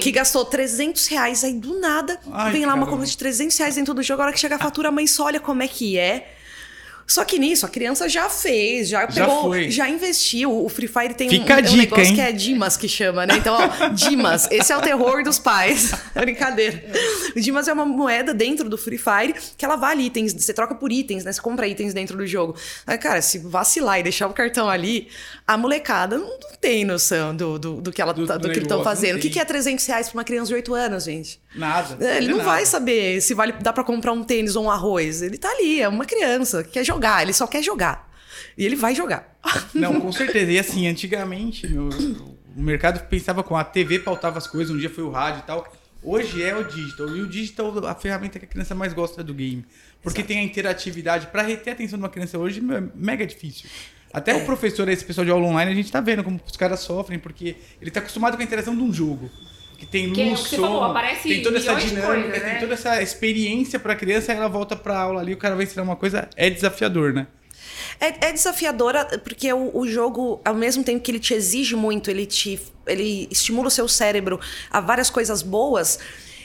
[0.00, 3.74] que gastou 300 reais, aí do nada Ai, vem lá uma compra de 300 reais
[3.76, 5.68] dentro do jogo, a hora que chega a fatura, a mãe só olha como é
[5.68, 6.33] que é.
[7.06, 9.70] Só que nisso, a criança já fez, já, Já pegou, foi.
[9.70, 10.50] já investiu.
[10.64, 12.14] O Free Fire tem Fica um, a um dica, negócio hein?
[12.14, 13.34] que é Dimas que chama, né?
[13.36, 15.92] Então, ó, Dimas, esse é o terror dos pais.
[16.14, 16.82] Brincadeira.
[17.36, 20.74] O Dimas é uma moeda dentro do Free Fire que ela vale itens, você troca
[20.74, 21.32] por itens, né?
[21.32, 22.56] Você compra itens dentro do jogo.
[22.86, 25.08] Mas, cara, se vacilar e deixar o cartão ali,
[25.46, 28.48] a molecada não, não tem noção do, do, do que ela Do- tá- do do
[28.48, 29.16] que eles estão não fazendo.
[29.16, 31.40] O que, que é 300 reais pra uma criança de 8 anos, gente?
[31.54, 31.96] Nada.
[32.04, 32.48] É, Ele não nada.
[32.50, 35.22] vai saber se vale, dá pra comprar um tênis ou um arroz.
[35.22, 38.10] Ele tá ali, é uma criança, quer jogar, ele só quer jogar.
[38.56, 39.36] E ele vai jogar.
[39.74, 40.50] Não, com certeza.
[40.50, 41.88] E assim, antigamente, meu,
[42.56, 45.46] o mercado pensava com a TV pautava as coisas, um dia foi o rádio e
[45.46, 45.72] tal.
[46.02, 47.08] Hoje é o digital.
[47.16, 49.64] E o digital é a ferramenta que a criança mais gosta do game.
[50.02, 51.28] Porque tem a interatividade.
[51.28, 53.68] Pra reter a atenção de uma criança hoje é mega difícil.
[54.12, 54.34] Até É.
[54.36, 57.18] o professor, esse pessoal de aula online, a gente tá vendo como os caras sofrem,
[57.18, 59.30] porque ele tá acostumado com a interação de um jogo.
[59.78, 62.52] Que tem luz, Que é você som, falou, aparece tem toda essa dinâmica, coisas, tem
[62.54, 62.58] né?
[62.60, 65.82] toda essa experiência pra criança, aí ela volta pra aula ali, o cara vai ensinar
[65.82, 67.26] uma coisa, é desafiador, né?
[68.00, 72.10] É, é desafiadora porque o, o jogo, ao mesmo tempo que ele te exige muito,
[72.10, 74.38] ele te ele estimula o seu cérebro
[74.70, 75.98] a várias coisas boas.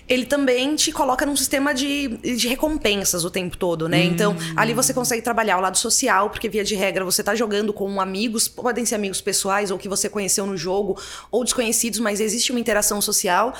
[0.08, 4.04] Ele também te coloca num sistema de, de recompensas o tempo todo, né?
[4.04, 7.72] Então, ali você consegue trabalhar o lado social, porque via de regra você tá jogando
[7.72, 12.20] com amigos, podem ser amigos pessoais ou que você conheceu no jogo, ou desconhecidos, mas
[12.20, 13.54] existe uma interação social.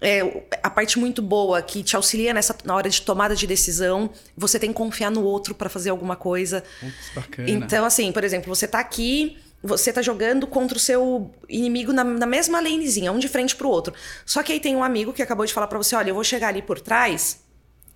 [0.00, 4.10] É, a parte muito boa que te auxilia nessa na hora de tomada de decisão,
[4.36, 6.62] você tem que confiar no outro para fazer alguma coisa.
[6.80, 7.50] Putz, bacana.
[7.50, 12.04] Então, assim, por exemplo, você tá aqui, você tá jogando contra o seu inimigo na,
[12.04, 13.92] na mesma lanezinha, um de frente pro outro.
[14.24, 16.24] Só que aí tem um amigo que acabou de falar pra você: olha, eu vou
[16.24, 17.40] chegar ali por trás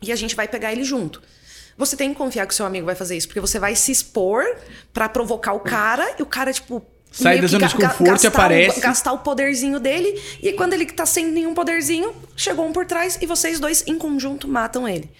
[0.02, 1.22] e a gente vai pegar ele junto.
[1.76, 3.90] Você tem que confiar que o seu amigo vai fazer isso, porque você vai se
[3.90, 4.44] expor
[4.92, 6.84] pra provocar o cara e o cara, tipo.
[7.12, 8.80] Sai da zona de conforto e gastar o- aparece.
[8.80, 10.18] gastar o poderzinho dele.
[10.42, 13.98] E quando ele tá sem nenhum poderzinho, chegou um por trás e vocês dois, em
[13.98, 15.10] conjunto, matam ele.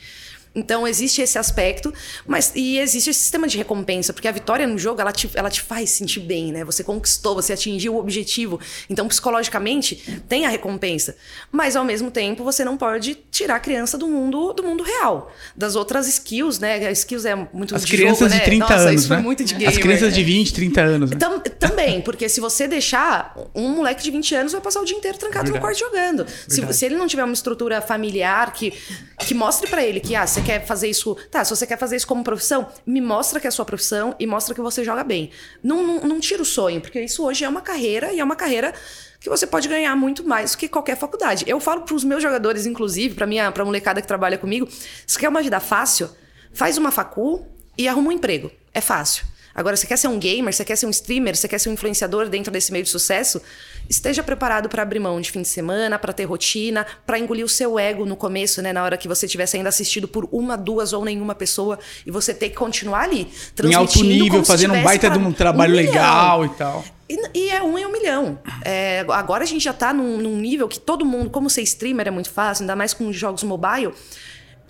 [0.55, 1.93] Então existe esse aspecto,
[2.27, 5.49] mas e existe esse sistema de recompensa, porque a vitória no jogo ela te, ela
[5.51, 6.65] te faz sentir bem, né?
[6.65, 8.61] Você conquistou, você atingiu o objetivo.
[8.91, 11.17] Então, psicologicamente, tem a recompensa.
[11.51, 15.33] Mas ao mesmo tempo, você não pode tirar a criança do mundo do mundo real.
[15.57, 16.91] Das outras skills, né?
[16.93, 18.45] Skills é muito As de crianças jogo, de né?
[18.45, 19.17] 30 Nossa, anos, né?
[19.19, 19.81] muito de As gamer.
[19.81, 21.17] crianças de 20, 30 anos, né?
[21.17, 24.97] Tam- também, porque se você deixar, um moleque de 20 anos vai passar o dia
[24.97, 25.77] inteiro trancado no Verdade.
[25.77, 26.27] quarto jogando.
[26.49, 28.73] Se, se ele não tiver uma estrutura familiar que,
[29.21, 31.17] que mostre pra ele que, ah, você quer fazer isso.
[31.31, 34.15] Tá, se você quer fazer isso como profissão, me mostra que é a sua profissão
[34.19, 35.31] e mostra que você joga bem.
[35.63, 38.37] Não, não, não tira o sonho, porque isso hoje é uma carreira e é uma
[38.37, 38.75] carreira
[39.21, 41.45] que você pode ganhar muito mais do que qualquer faculdade.
[41.47, 44.69] Eu falo pros meus jogadores, inclusive, pra minha pra molecada que trabalha comigo,
[45.07, 46.11] se quer uma vida fácil,
[46.53, 47.47] faz uma facul
[47.79, 48.51] e arruma um emprego.
[48.75, 49.25] É fácil.
[49.55, 51.73] Agora, você quer ser um gamer, você quer ser um streamer, você quer ser um
[51.73, 53.41] influenciador dentro desse meio de sucesso,
[53.89, 57.49] esteja preparado para abrir mão de fim de semana, para ter rotina, para engolir o
[57.49, 60.93] seu ego no começo, né, na hora que você estiver sendo assistido por uma, duas
[60.93, 63.29] ou nenhuma pessoa e você ter que continuar ali,
[63.63, 66.85] Em alto transmitindo nível, fazendo um baita de um trabalho um legal e tal.
[67.09, 68.39] E, e é um em um milhão.
[68.65, 72.09] É, agora a gente já tá num, num nível que todo mundo, como ser streamer
[72.09, 73.93] é muito fácil, ainda mais com jogos mobile,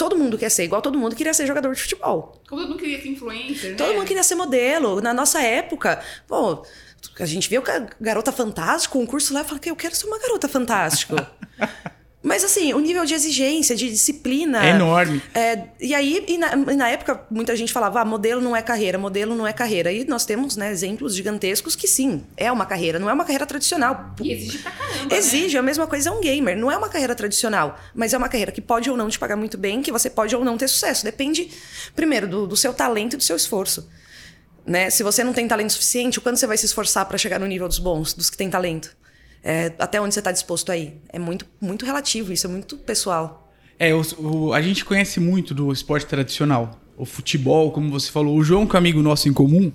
[0.09, 2.43] todo mundo quer ser igual todo mundo queria ser jogador de futebol.
[2.49, 3.95] Como todo mundo queria ser influencer, Todo né?
[3.95, 5.01] mundo queria ser modelo.
[5.01, 6.65] Na nossa época, pô,
[7.21, 10.07] a gente que a Garota Fantástico, um curso lá, e fala que eu quero ser
[10.07, 11.15] uma Garota Fantástico.
[12.23, 14.65] Mas assim, o nível de exigência, de disciplina.
[14.65, 15.21] É enorme.
[15.35, 18.63] É, e aí, e na, e na época, muita gente falava, ah, modelo não é
[18.63, 19.93] carreira, modelo não é carreira.
[19.93, 23.45] E nós temos, né, exemplos gigantescos que sim, é uma carreira, não é uma carreira
[23.45, 24.15] tradicional.
[24.23, 25.17] E exige pra caramba, né?
[25.17, 26.57] Exige, a mesma coisa é um gamer.
[26.57, 29.37] Não é uma carreira tradicional, mas é uma carreira que pode ou não te pagar
[29.37, 31.05] muito bem, que você pode ou não ter sucesso.
[31.05, 31.51] Depende,
[31.97, 33.89] primeiro, do, do seu talento e do seu esforço.
[34.65, 34.91] Né?
[34.91, 37.47] Se você não tem talento suficiente, o quanto você vai se esforçar para chegar no
[37.47, 38.95] nível dos bons, dos que têm talento?
[39.45, 41.01] É, até onde você está disposto a ir?
[41.09, 43.53] É muito, muito relativo, isso é muito pessoal.
[43.79, 46.81] É, o- o- a gente conhece muito do esporte tradicional.
[46.97, 48.37] O futebol, como você falou.
[48.37, 49.73] O João, que é um amigo nosso em comum,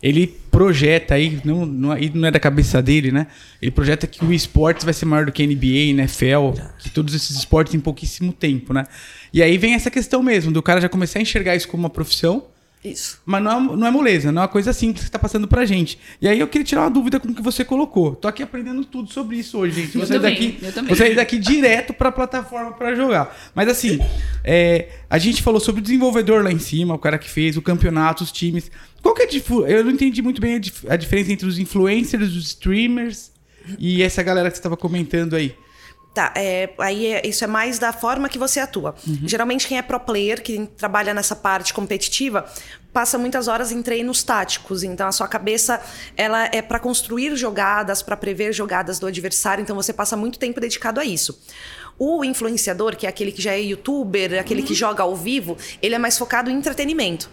[0.00, 3.26] ele projeta aí, não, não, aí não é da cabeça dele, né?
[3.60, 7.36] Ele projeta que o esporte vai ser maior do que NBA, NFL, que todos esses
[7.36, 8.86] esportes em pouquíssimo tempo, né?
[9.32, 11.90] E aí vem essa questão mesmo, do cara já começar a enxergar isso como uma
[11.90, 12.44] profissão,
[12.84, 13.20] Isso.
[13.26, 15.64] mas não é, não é moleza, não é uma coisa simples que tá passando pra
[15.66, 15.98] gente.
[16.22, 18.14] E aí eu queria tirar uma dúvida com o que você colocou.
[18.14, 19.94] Tô aqui aprendendo tudo sobre isso hoje, gente.
[19.94, 20.88] Eu Vou sair também, daqui, eu também.
[20.88, 23.36] vou sair daqui direto pra plataforma pra jogar.
[23.54, 23.98] Mas assim,
[24.44, 27.62] é, a gente falou sobre o desenvolvedor lá em cima, o cara que fez o
[27.62, 28.70] campeonato, os times.
[29.02, 31.58] Qual que é a Eu não entendi muito bem a, dif- a diferença entre os
[31.58, 33.30] influencers, os streamers
[33.78, 35.54] e essa galera que você estava comentando aí.
[36.18, 38.96] Tá, é, aí é- isso é mais da forma que você atua.
[39.24, 42.44] Geralmente quem é pro player, quem trabalha nessa parte competitiva,
[42.92, 44.82] passa muitas horas em treinos táticos.
[44.82, 45.80] Então a sua cabeça
[46.16, 49.62] ela é para construir jogadas, para prever jogadas do adversário.
[49.62, 51.40] Então você passa muito tempo dedicado a isso.
[51.96, 55.94] O influenciador, que é aquele que já é youtuber, aquele que joga ao vivo, ele
[55.94, 57.30] é mais focado em entretenimento.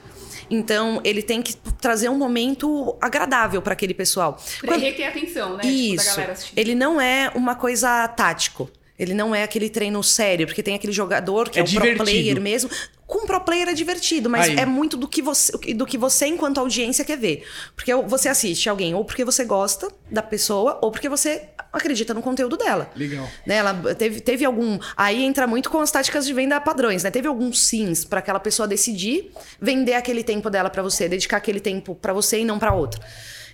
[0.50, 4.34] Então, ele tem que trazer um momento agradável para aquele pessoal.
[4.60, 5.64] Pra Quando- reter atenção, né?
[5.64, 6.22] Tipo, Isso.
[6.22, 6.58] assistindo.
[6.58, 8.70] ele não é uma coisa tático.
[8.98, 11.98] Ele não é aquele treino sério, porque tem aquele jogador que É é, o pro
[11.98, 12.70] player mesmo.
[13.06, 14.58] Com pro player é divertido, mas Aí.
[14.58, 17.46] é muito do que você, do que você enquanto audiência quer ver.
[17.76, 22.22] Porque você assiste alguém ou porque você gosta da pessoa ou porque você acredita no
[22.22, 22.90] conteúdo dela.
[22.96, 23.28] Legal.
[23.46, 24.80] Né, ela teve, teve algum.
[24.96, 27.12] Aí entra muito com as táticas de venda padrões, né?
[27.12, 31.60] Teve alguns sims para aquela pessoa decidir vender aquele tempo dela para você, dedicar aquele
[31.60, 33.02] tempo para você e não para outra.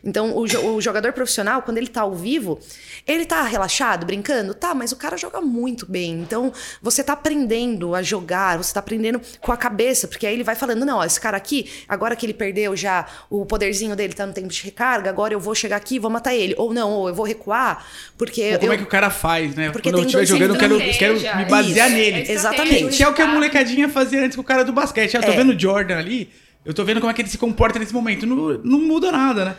[0.04, 2.60] Então, o, jo- o jogador profissional, quando ele tá ao vivo,
[3.08, 4.54] ele tá relaxado, brincando?
[4.54, 6.14] Tá, mas o cara joga muito bem.
[6.22, 10.44] Então, você tá aprendendo a jogar, você tá aprendendo com a cabeça, porque aí ele
[10.44, 14.14] vai falando: não, ó, esse cara aqui, agora que ele perdeu já, o poderzinho dele
[14.14, 16.56] tá no tempo de recarga, agora eu vou chegar aqui e vou matar ele.
[16.58, 17.86] Ou não, ou eu vou recuar,
[18.18, 18.58] porque.
[18.58, 19.70] Como eu- é que o cara faz, né?
[19.70, 20.80] Porque Quando eu estiver jogando, eu quero,
[21.20, 22.18] quero me basear isso, nele.
[22.28, 22.98] é Exatamente.
[22.98, 25.14] Que é o que a molecadinha fazia antes com o cara do basquete.
[25.16, 25.36] Eu tô É.
[25.36, 26.30] vendo o Jordan ali,
[26.66, 28.26] eu tô vendo como é que ele se comporta nesse momento.
[28.26, 29.56] Não, não muda nada, né?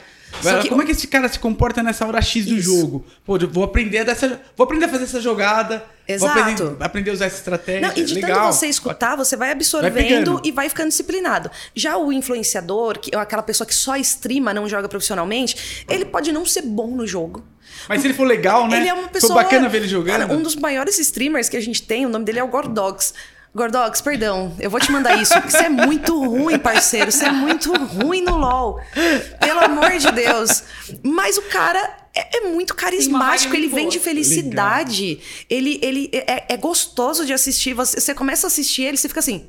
[0.62, 2.62] Que como é que esse cara se comporta nessa hora X do Isso.
[2.80, 3.04] jogo?
[3.24, 6.32] Pô, vou aprender dessa, vou aprender a fazer essa jogada, Exato.
[6.34, 7.88] vou aprender, aprender a usar essa estratégia.
[7.88, 8.46] Não, e de Legal.
[8.46, 10.40] tanto você escutar, você vai Vai absorvendo pegando.
[10.44, 11.50] e vai ficando disciplinado.
[11.74, 16.46] Já o influenciador, que, aquela pessoa que só streama, não joga profissionalmente, ele pode não
[16.46, 17.44] ser bom no jogo.
[17.88, 18.78] Mas se ele for legal, né?
[18.78, 19.34] Ele é uma pessoa.
[19.34, 20.20] Foi bacana ver ele jogando.
[20.20, 23.12] Cara, um dos maiores streamers que a gente tem, o nome dele é o Gordox.
[23.54, 27.12] Gordox, perdão, eu vou te mandar isso, porque você é muito ruim, parceiro.
[27.12, 28.80] Você é muito ruim no LOL.
[29.38, 30.62] Pelo amor de Deus.
[31.02, 31.78] Mas o cara
[32.14, 35.20] é, é muito carismático, ele vem de felicidade.
[35.50, 37.74] Ele, ele é, é gostoso de assistir.
[37.74, 39.46] Você, você começa a assistir ele, você fica assim.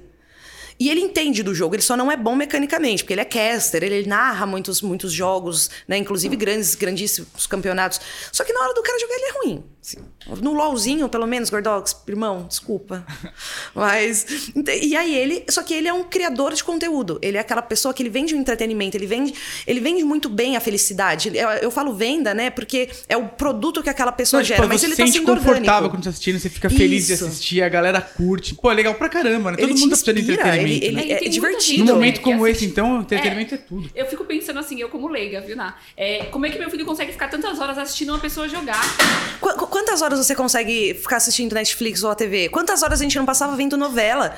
[0.80, 3.84] E ele entende do jogo, ele só não é bom mecanicamente, porque ele é caster,
[3.84, 5.98] ele narra muitos, muitos jogos, né?
[5.98, 8.00] Inclusive grandes, grandíssimos campeonatos.
[8.32, 9.64] Só que na hora do cara jogar, ele é ruim.
[9.82, 9.98] assim.
[10.42, 13.06] No LOLzinho, pelo menos, Gordox, irmão, desculpa.
[13.76, 14.52] Mas.
[14.82, 15.44] E aí ele.
[15.50, 17.20] Só que ele é um criador de conteúdo.
[17.22, 19.34] Ele é aquela pessoa que ele vende o entretenimento, ele vende,
[19.68, 21.32] ele vende muito bem a felicidade.
[21.36, 22.50] Eu, eu falo venda, né?
[22.50, 25.18] Porque é o produto que aquela pessoa Não, tipo, gera, mas você ele tá sente
[25.18, 25.90] sendo confortável orgânico.
[25.96, 27.26] quando tá assistindo, você fica feliz de Isso.
[27.26, 28.56] assistir, a galera curte.
[28.56, 29.58] Pô, é legal pra caramba, né?
[29.58, 30.86] Todo Ele mundo tá precisando de inspira, entretenimento.
[30.86, 31.02] ele- né?
[31.04, 31.86] ele- É, é tem muita divertido.
[31.86, 33.90] Num momento né, que como esse, então, entretenimento é, tudo.
[33.96, 35.76] Eu fico pensando assim, eu como leiga, viu, Ná?
[35.98, 38.82] É, como é que meu filho consegue ficar tantas horas assistindo uma pessoa jogar?
[39.42, 42.50] Qu- qu- quantas horas você consegue ficar assistindo Netflix ou a TV?
[42.50, 44.36] Quantas horas a gente não passava vendo novela?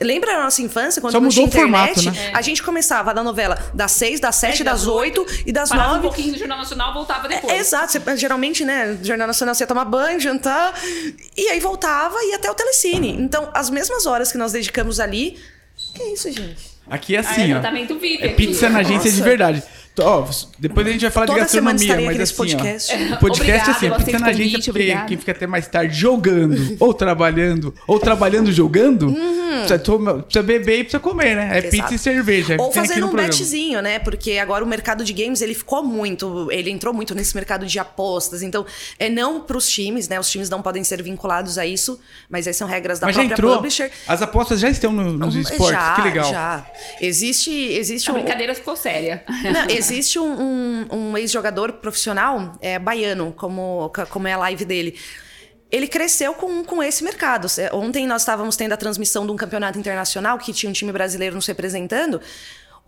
[0.00, 1.94] Lembra da nossa infância, quando Só não tinha mudou o internet?
[2.04, 2.30] formato, né?
[2.32, 5.88] A gente começava da novela das seis, das sete, É, das oito e das Parava
[5.88, 6.02] um nove.
[6.06, 7.52] pouquinho no Jornal Nacional, voltava depois.
[7.52, 10.72] É, exato, você- geralmente, né, no Jornal Nacional você ia tomar banho, jantar,
[11.36, 13.10] e aí voltava e ia até o Telecine.
[13.20, 15.36] Então, as mesmas horas que nós dedicamos ali.
[15.98, 16.78] Que isso, gente?
[16.88, 17.60] Aqui é Ah, assim, é ó.
[17.60, 18.34] tratamento VIP É aqui.
[18.46, 19.28] pizza na agência de Nossa.
[19.28, 19.62] verdade.
[19.98, 22.92] Ó, depois a gente vai falar Toda de gastronomia, mas assim, podcast.
[22.92, 23.14] ó.
[23.14, 25.06] O podcast é assim, Obrigada, aceito na convite, porque obrigada.
[25.06, 30.78] quem fica até mais tarde jogando, ou trabalhando, ou trabalhando jogando, precisa, tomar- precisa beber
[30.80, 31.42] e precisa comer, né?
[31.44, 31.56] É Uhum.
[31.58, 31.70] Exato.
[31.70, 32.56] pizza e cerveja.
[32.58, 33.30] Ou fazendo no um programa.
[33.32, 33.98] betzinho, né?
[33.98, 36.48] Porque agora o mercado de games, ele ficou muito...
[36.50, 38.42] Ele entrou muito nesse mercado de apostas.
[38.42, 38.64] Então,
[38.98, 40.18] é não pros times, né?
[40.20, 41.98] Os times não podem ser vinculados a isso.
[42.30, 43.54] Mas essas são regras da Mas já própria entrou.
[43.56, 43.90] publisher.
[44.06, 45.68] As apostas já estão no- nos esportes.
[45.68, 46.30] já, que legal.
[46.30, 46.66] já.
[47.00, 48.16] Existe, existe A um...
[48.16, 49.22] brincadeira ficou séria.
[49.28, 49.87] Não, existe
[50.18, 54.98] um, um- um ex-jogador profissional é, baiano, como, como é a live dele.
[55.70, 57.46] Ele cresceu com, com esse mercado.
[57.72, 61.34] Ontem nós estávamos tendo a transmissão de um campeonato internacional que tinha um time brasileiro
[61.34, 62.20] nos representando.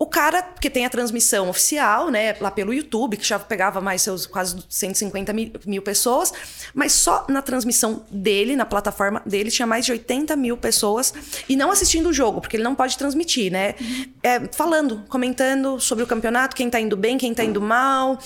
[0.01, 4.01] O cara, que tem a transmissão oficial, né, lá pelo YouTube, que já pegava mais
[4.01, 6.33] seus quase 150 mil, mil pessoas,
[6.73, 11.13] mas só na transmissão dele, na plataforma dele, tinha mais de 80 mil pessoas,
[11.47, 13.75] e não assistindo o jogo, porque ele não pode transmitir, né?
[14.23, 18.17] É, falando, comentando sobre o campeonato, quem tá indo bem, quem tá indo mal,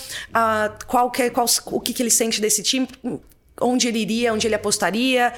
[0.88, 2.88] qual que, é- qual, o que, que ele sente desse time,
[3.60, 5.34] onde ele iria, onde ele apostaria.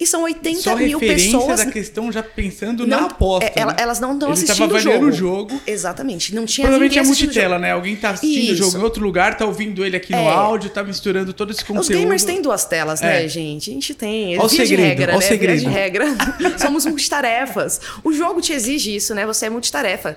[0.00, 1.58] E são 80 Só mil pessoas.
[1.58, 3.50] da questão já pensando Não- na aposta.
[3.50, 3.78] é, ela- né?
[3.82, 5.04] Elas não estão assistindo tava o jogo.
[5.06, 5.60] o jogo.
[5.66, 6.34] Exatamente.
[6.34, 7.72] Não tinha Provavelmente ninguém é assistindo o multitela, né?
[7.72, 8.56] Alguém tá assistindo o Isso.
[8.64, 10.26] jogo em outro lugar, tá ouvindo ele aqui no É.
[10.28, 11.82] áudio, tá misturando todo esse conteúdo.
[11.82, 13.28] Os gamers têm duas telas, né, É.
[13.28, 13.70] gente?
[13.70, 14.38] A gente tem.
[14.38, 15.26] Ó o segredo, regra, ó o né?
[15.26, 15.60] segredo.
[15.60, 16.06] Via de regra.
[16.58, 17.78] Somos multitarefas.
[18.02, 19.26] O jogo te exige isso, né?
[19.26, 20.16] Você é multitarefa.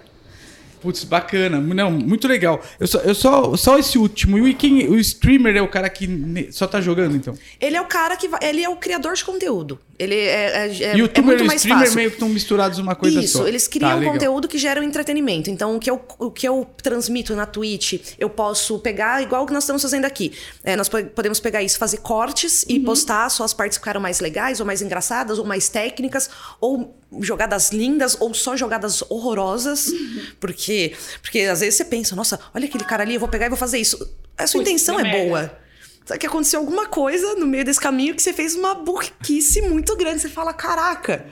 [0.84, 1.62] Putz, bacana.
[1.62, 2.62] Não, muito legal.
[2.78, 4.46] Eu só, eu só, só esse último.
[4.46, 7.34] E quem, o streamer é o cara que só tá jogando, então.
[7.58, 9.80] Ele é o cara que ele é o criador de conteúdo.
[10.00, 11.96] Ele é, é, é, é Youtuber muito e mais streamer fácil.
[11.98, 13.48] meio que estão misturados uma coisa Isso, só.
[13.48, 15.52] eles criam Tá, conteúdo que gera um entretenimento.
[15.52, 19.46] Então, o que, eu, o que eu transmito na Twitch, eu posso pegar, igual o
[19.46, 20.32] que nós estamos fazendo aqui.
[20.64, 24.02] É, nós po- podemos pegar isso, fazer cortes e postar só as partes que ficaram
[24.02, 26.28] mais legais, ou mais engraçadas, ou mais técnicas,
[26.60, 29.92] ou jogadas lindas, ou só jogadas horrorosas.
[30.40, 33.50] Porque, porque às vezes você pensa, nossa, olha aquele cara ali, eu vou pegar e
[33.50, 33.98] vou fazer isso.
[34.36, 35.18] A sua intenção é merda.
[35.24, 35.63] boa.
[36.06, 39.96] Só que aconteceu alguma coisa no meio desse caminho que você fez uma burrice muito
[39.96, 40.22] grande.
[40.22, 41.26] Você fala, caraca.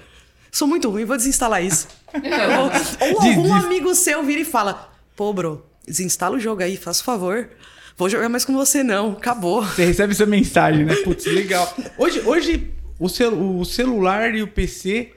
[0.51, 1.87] Sou muito ruim, vou desinstalar isso.
[2.13, 7.01] ou, ou algum amigo seu vira e fala: Pô, bro, desinstala o jogo aí, faz
[7.01, 7.49] favor.
[7.97, 9.11] Vou jogar mais com você, não.
[9.11, 9.63] Acabou.
[9.63, 10.95] Você recebe essa mensagem, né?
[10.95, 11.73] Putz, legal.
[11.97, 15.11] Hoje, hoje o, cel o celular e o PC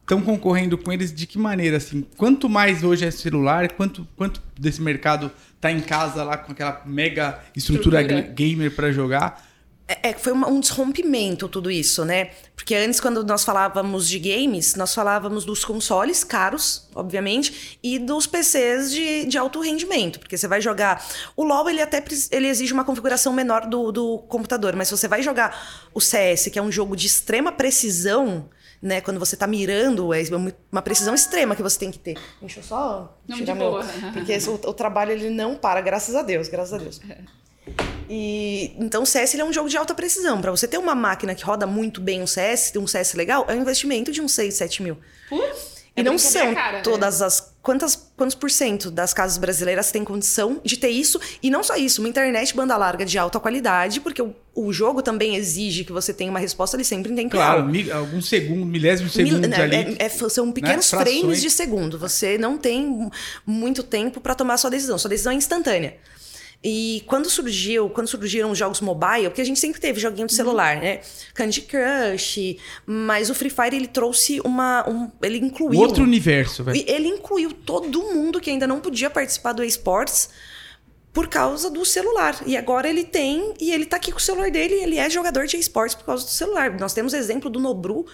[0.00, 2.06] estão concorrendo com eles de que maneira, assim?
[2.16, 6.82] Quanto mais hoje é celular, quanto, quanto desse mercado tá em casa lá com aquela
[6.86, 8.22] mega estrutura, Estrutura.
[8.28, 9.48] ga- gamer para jogar?
[9.86, 12.30] É, é, foi uma- um desrompimento tudo isso, né?
[12.54, 18.24] Porque antes, quando nós falávamos de games, nós falávamos dos consoles caros, obviamente, e dos
[18.24, 20.20] PCs de, de alto rendimento.
[20.20, 21.04] Porque você vai jogar.
[21.36, 25.08] O LoL, ele até ele exige uma configuração menor do, do computador, mas se você
[25.08, 28.48] vai jogar o CS, que é um jogo de extrema precisão.
[28.82, 30.22] Né, quando você tá mirando, é
[30.72, 32.16] uma precisão extrema que você tem que ter.
[32.40, 33.72] Deixa eu só Não, tirar meu...
[33.72, 33.84] boa.
[34.14, 36.98] Porque o, o trabalho ele não para, graças a Deus, graças a Deus.
[38.08, 40.40] E então o CS ele é um jogo de alta precisão.
[40.40, 43.44] Para você ter uma máquina que roda muito bem um CS, ter um CS legal,
[43.48, 44.98] é um investimento de uns 6, 7 mil.
[45.28, 46.82] Putz, E é não são cara, né?
[46.82, 47.54] todas as.
[47.62, 51.18] Quantas, quantos por cento das casas brasileiras têm condição de ter isso?
[51.42, 55.00] E não só isso, uma internet banda larga de alta qualidade, porque o, o jogo
[55.00, 57.68] também exige que você tenha uma resposta ali sempre em tempo Claro, real.
[57.70, 59.76] mi- alguns segundos, milésimos Mil- segundos né, ali.
[59.76, 61.18] é- é- são pequenos Frações.
[61.20, 61.98] frames de segundo.
[61.98, 63.10] Você não tem mu-
[63.46, 64.98] muito tempo para tomar sua decisão.
[64.98, 65.96] Sua decisão é instantânea.
[66.62, 70.34] E quando surgiu, quando surgiram os jogos mobile, porque a gente sempre teve joguinho de
[70.34, 71.00] celular, né?
[71.32, 76.84] Candy Crush, mas o Free Fire ele trouxe uma, um, ele incluiu Outro universo, velho.
[76.86, 80.28] ele incluiu todo mundo que ainda não podia participar do esportes
[81.14, 82.38] por causa do celular.
[82.44, 85.08] E agora ele tem, e ele tá aqui com o celular dele, e ele é
[85.08, 86.78] jogador de esportes por causa do celular.
[86.78, 88.04] Nós temos exemplo do Nobru.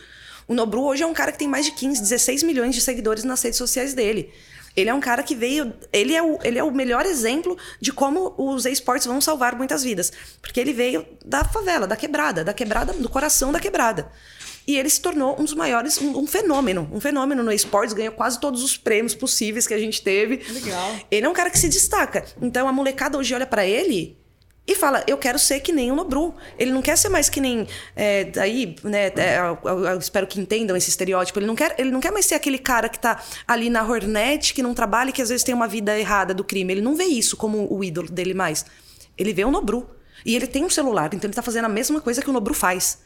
[0.47, 3.25] O Nobru hoje é um cara que tem mais de 15, 16 milhões de seguidores
[3.25, 4.33] nas redes sociais dele.
[4.77, 5.73] Ele é um cara que veio.
[5.93, 9.83] Ele é, o, ele é o melhor exemplo de como os esportes vão salvar muitas
[9.83, 10.13] vidas.
[10.41, 14.13] Porque ele veio da favela, da quebrada, da quebrada, do coração da quebrada.
[14.67, 16.91] E ele se tornou um dos maiores, um, um fenômeno.
[16.93, 20.43] Um fenômeno no esportes, ganhou quase todos os prêmios possíveis que a gente teve.
[20.53, 20.97] Legal.
[21.11, 22.25] Ele é um cara que se destaca.
[22.43, 24.19] Então a molecada hoje olha pra ele
[24.67, 26.35] e fala: Eu quero ser que nem o Nobru.
[26.59, 27.67] Ele não quer ser mais que nem.
[27.95, 29.07] É, daí, né?
[29.17, 31.39] é, eu, eu- eu espero que entendam esse estereótipo.
[31.39, 34.53] Ele não, quer, ele não quer mais ser aquele cara que tá ali na Hornet,
[34.55, 36.73] que não trabalha e que às vezes tem uma vida errada do crime.
[36.73, 38.65] Ele não vê isso como o ídolo dele mais.
[39.17, 39.89] Ele vê o Nobru.
[40.25, 42.53] E ele tem um celular, então ele tá fazendo a mesma coisa que o Nobru
[42.53, 42.99] faz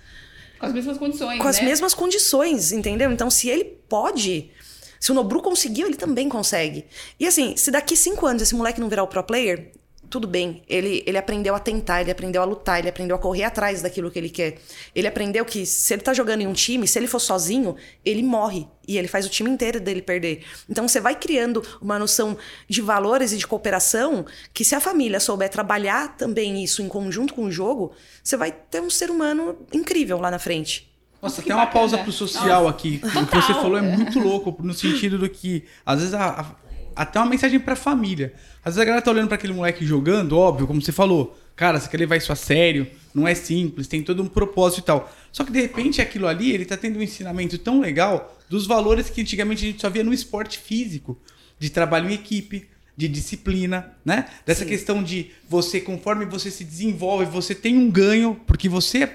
[0.58, 1.64] Com as mesmas condições, com as né?
[1.66, 3.12] mesmas condições, entendeu?
[3.12, 4.50] Então, se ele pode,
[4.98, 6.86] se o Nobru conseguiu, ele também consegue.
[7.18, 9.70] E assim, se daqui cinco anos esse moleque não virar o pro player,
[10.10, 10.62] tudo bem.
[10.68, 14.10] Ele, ele aprendeu a tentar, ele aprendeu a lutar, ele aprendeu a correr atrás daquilo
[14.10, 14.58] que ele quer.
[14.94, 18.22] Ele aprendeu que se ele tá jogando em um time, se ele for sozinho, ele
[18.22, 18.66] morre.
[18.88, 20.42] E ele faz o time inteiro dele perder.
[20.68, 22.36] Então você vai criando uma noção
[22.68, 27.32] de valores e de cooperação que se a família souber trabalhar também isso em conjunto
[27.32, 27.92] com o jogo,
[28.22, 30.90] você vai ter um ser humano incrível lá na frente.
[31.22, 31.80] Nossa, Nossa, tem uma bacana.
[31.80, 33.00] pausa pro social aqui.
[33.04, 36.54] O que você falou é muito louco, no sentido do que, às vezes, a- a-
[36.96, 38.32] até uma mensagem pra família.
[38.64, 41.36] Às vezes a galera tá olhando pra aquele moleque jogando, óbvio, como você falou.
[41.56, 44.84] Cara, você quer levar isso a sério, não é simples, tem todo um propósito e
[44.84, 45.12] tal.
[45.32, 49.10] Só que de repente aquilo ali, ele tá tendo um ensinamento tão legal dos valores
[49.10, 51.18] que antigamente a gente só via no esporte físico,
[51.58, 54.26] de trabalho em equipe, de disciplina, né?
[54.44, 59.08] Dessa questão de você, conforme você se desenvolve, você tem um ganho, porque você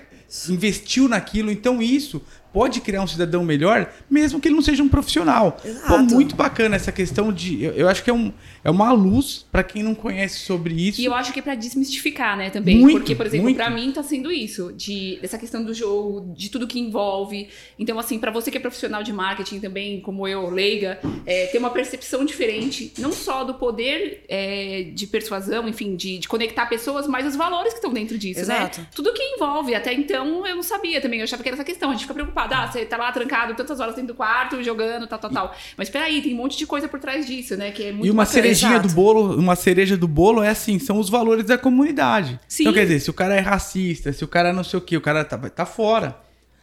[0.49, 4.89] investiu naquilo, então isso pode criar um cidadão melhor, mesmo que ele não seja um
[4.89, 5.59] profissional.
[5.63, 5.87] Exato.
[5.87, 7.63] Pô, muito bacana essa questão de.
[7.63, 8.33] Eu, eu acho que é, um,
[8.65, 10.99] é uma luz pra quem não conhece sobre isso.
[10.99, 12.79] E eu acho que é pra desmistificar, né, também.
[12.79, 16.49] Muito, Porque, por exemplo, pra mim tá sendo isso, de dessa questão do jogo, de
[16.49, 17.47] tudo que envolve.
[17.77, 21.59] Então, assim, pra você que é profissional de marketing também, como eu, leiga, é, ter
[21.59, 27.05] uma percepção diferente, não só do poder é, de persuasão, enfim, de, de conectar pessoas,
[27.05, 28.81] mas os valores que estão dentro disso, Exato.
[28.81, 28.87] né?
[28.95, 29.75] Tudo que envolve.
[29.75, 31.91] Até então, eu não sabia também, eu achava que era essa questão.
[31.91, 35.05] A gente fica preocupado, ah, você tá lá trancado tantas horas dentro do quarto, jogando,
[35.05, 35.55] tal, tal, tal.
[35.77, 37.69] Mas peraí, tem um monte de coisa por trás disso, né?
[37.69, 38.54] Que é muito E uma bacana.
[38.55, 38.87] Cerejinha exato.
[38.87, 42.39] do bolo, uma cereja do bolo é assim, são os valores da comunidade.
[42.47, 42.63] Sim.
[42.63, 44.97] Então, quer dizer, se o cara é racista, se o cara não sei o que,
[44.97, 46.17] o cara tá, tá fora.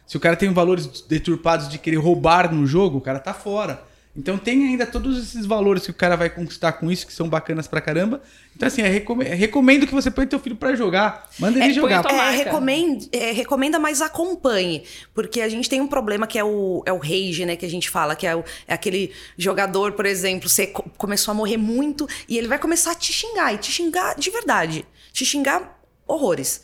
[0.05, 3.83] Se o cara tem valores deturpados de querer roubar no jogo, o cara tá fora.
[4.15, 7.27] Então tem ainda todos esses valores que o cara vai conquistar com isso, que são
[7.27, 8.21] bacanas pra caramba.
[8.55, 11.27] Então, assim, é recome- recomendo que você ponha teu filho pra jogar.
[11.39, 12.05] Manda ele É, jogar.
[12.05, 14.83] É, recomenda, é, recomenda, mas acompanhe.
[15.15, 17.55] Porque a gente tem um problema que é o, é o rage, né?
[17.55, 21.31] Que a gente fala, que é, o- é aquele jogador, por exemplo, você co- começou
[21.31, 24.85] a morrer muito e ele vai começar a te xingar, e te xingar de verdade.
[25.11, 26.61] Te xingar horrores.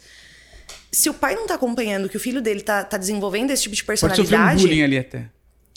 [0.91, 3.76] Se o pai não tá acompanhando que o filho dele tá, tá desenvolvendo esse tipo
[3.76, 5.26] de Pode sofrer um personalidade, bullying ali até.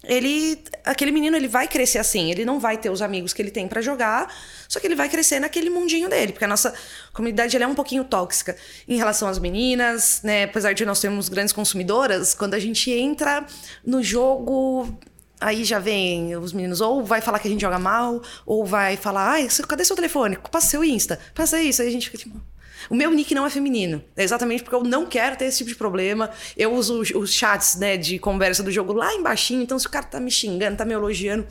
[0.05, 3.51] Ele aquele menino ele vai crescer assim ele não vai ter os amigos que ele
[3.51, 4.33] tem pra jogar
[4.69, 6.75] só que ele vai crescer naquele mundinho dele porque a nossa
[7.13, 8.57] comunidade é um pouquinho tóxica
[8.89, 13.47] em relação às meninas né apesar de nós termos grandes consumidoras quando a gente entra
[13.87, 14.99] no jogo
[15.43, 18.97] Aí já vem os meninos, ou vai falar que a gente joga mal, ou vai
[18.97, 20.39] falar, ai, cadê seu telefone?
[20.53, 21.83] Passa seu Insta, passa isso.
[21.83, 22.41] Aí a gente fica tipo.
[22.91, 24.03] O meu nick não é feminino.
[24.17, 26.31] É exatamente porque eu não quero ter esse tipo de problema.
[26.57, 29.55] Eu uso os, os chats, né, de conversa do jogo lá embaixo.
[29.55, 31.47] Então, se o cara tá me xingando, tá me elogiando,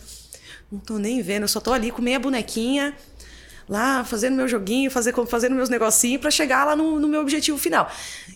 [0.72, 1.44] não tô nem vendo.
[1.44, 2.96] Eu só tô ali com meia bonequinha,
[3.68, 7.58] lá fazendo meu joguinho, fazer, fazendo meus negocinhos para chegar lá no, no, meu objetivo
[7.58, 7.90] final.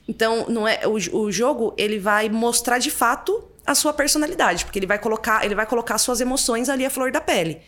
[0.07, 4.79] Então, não é o, o jogo, ele vai mostrar de fato a sua personalidade, porque
[4.79, 7.61] ele vai colocar, ele vai colocar suas emoções ali à flor da pele.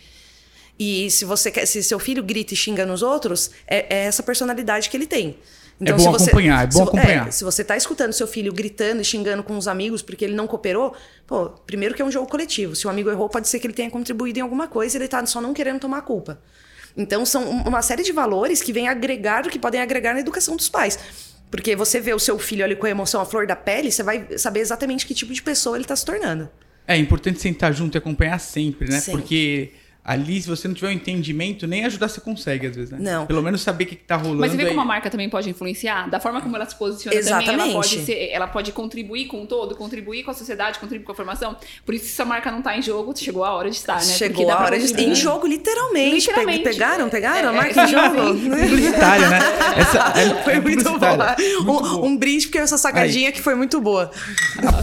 [0.79, 4.21] E se você quer, se seu filho grita e xinga nos outros, é, é essa
[4.21, 5.37] personalidade que ele tem.
[5.79, 7.27] Então, é bom você, acompanhar, é bom se, acompanhar.
[7.27, 10.33] É, se você tá escutando seu filho gritando e xingando com os amigos porque ele
[10.33, 12.75] não cooperou, pô, primeiro que é um jogo coletivo.
[12.75, 15.07] Se o amigo errou, pode ser que ele tenha contribuído em alguma coisa e ele
[15.07, 16.39] tá só não querendo tomar culpa.
[16.95, 20.67] Então, são uma série de valores que vêm agregar, que podem agregar na educação dos
[20.67, 20.97] pais.
[21.51, 24.01] Porque você vê o seu filho ali com a emoção à flor da pele, você
[24.01, 26.49] vai saber exatamente que tipo de pessoa ele está se tornando.
[26.87, 28.99] É importante sentar junto e acompanhar sempre, né?
[28.99, 29.21] Sempre.
[29.21, 29.71] Porque
[30.07, 32.97] ali, se você não tiver um entendimento, nem ajudar você consegue, às vezes, né?
[33.01, 33.25] Não.
[33.25, 34.39] Pelo menos saber o que, está rolando.
[34.39, 34.69] Mas você vê aí...
[34.69, 36.09] como a marca também pode influenciar?
[36.09, 37.51] Da forma como ela se posiciona Exatamente.
[37.51, 41.05] também, ela pode, ser, ela pode contribuir com o todo, contribuir com a sociedade, contribuir
[41.05, 41.57] com a formação.
[41.85, 44.01] Por isso, se a marca não está em jogo, chegou a hora de estar, né?
[44.01, 45.01] Chegou a hora de estar.
[45.01, 46.15] Em jogo, literalmente.
[46.15, 46.63] literalmente.
[46.63, 48.15] Pegaram, pegaram é, a marca é, em jogo?
[48.69, 49.39] Publicitária, né?
[49.75, 51.35] Essa, é, foi muito boa.
[51.65, 53.33] Um, um, brinde, porque essa sacadinha aí.
[53.33, 54.09] que foi muito boa.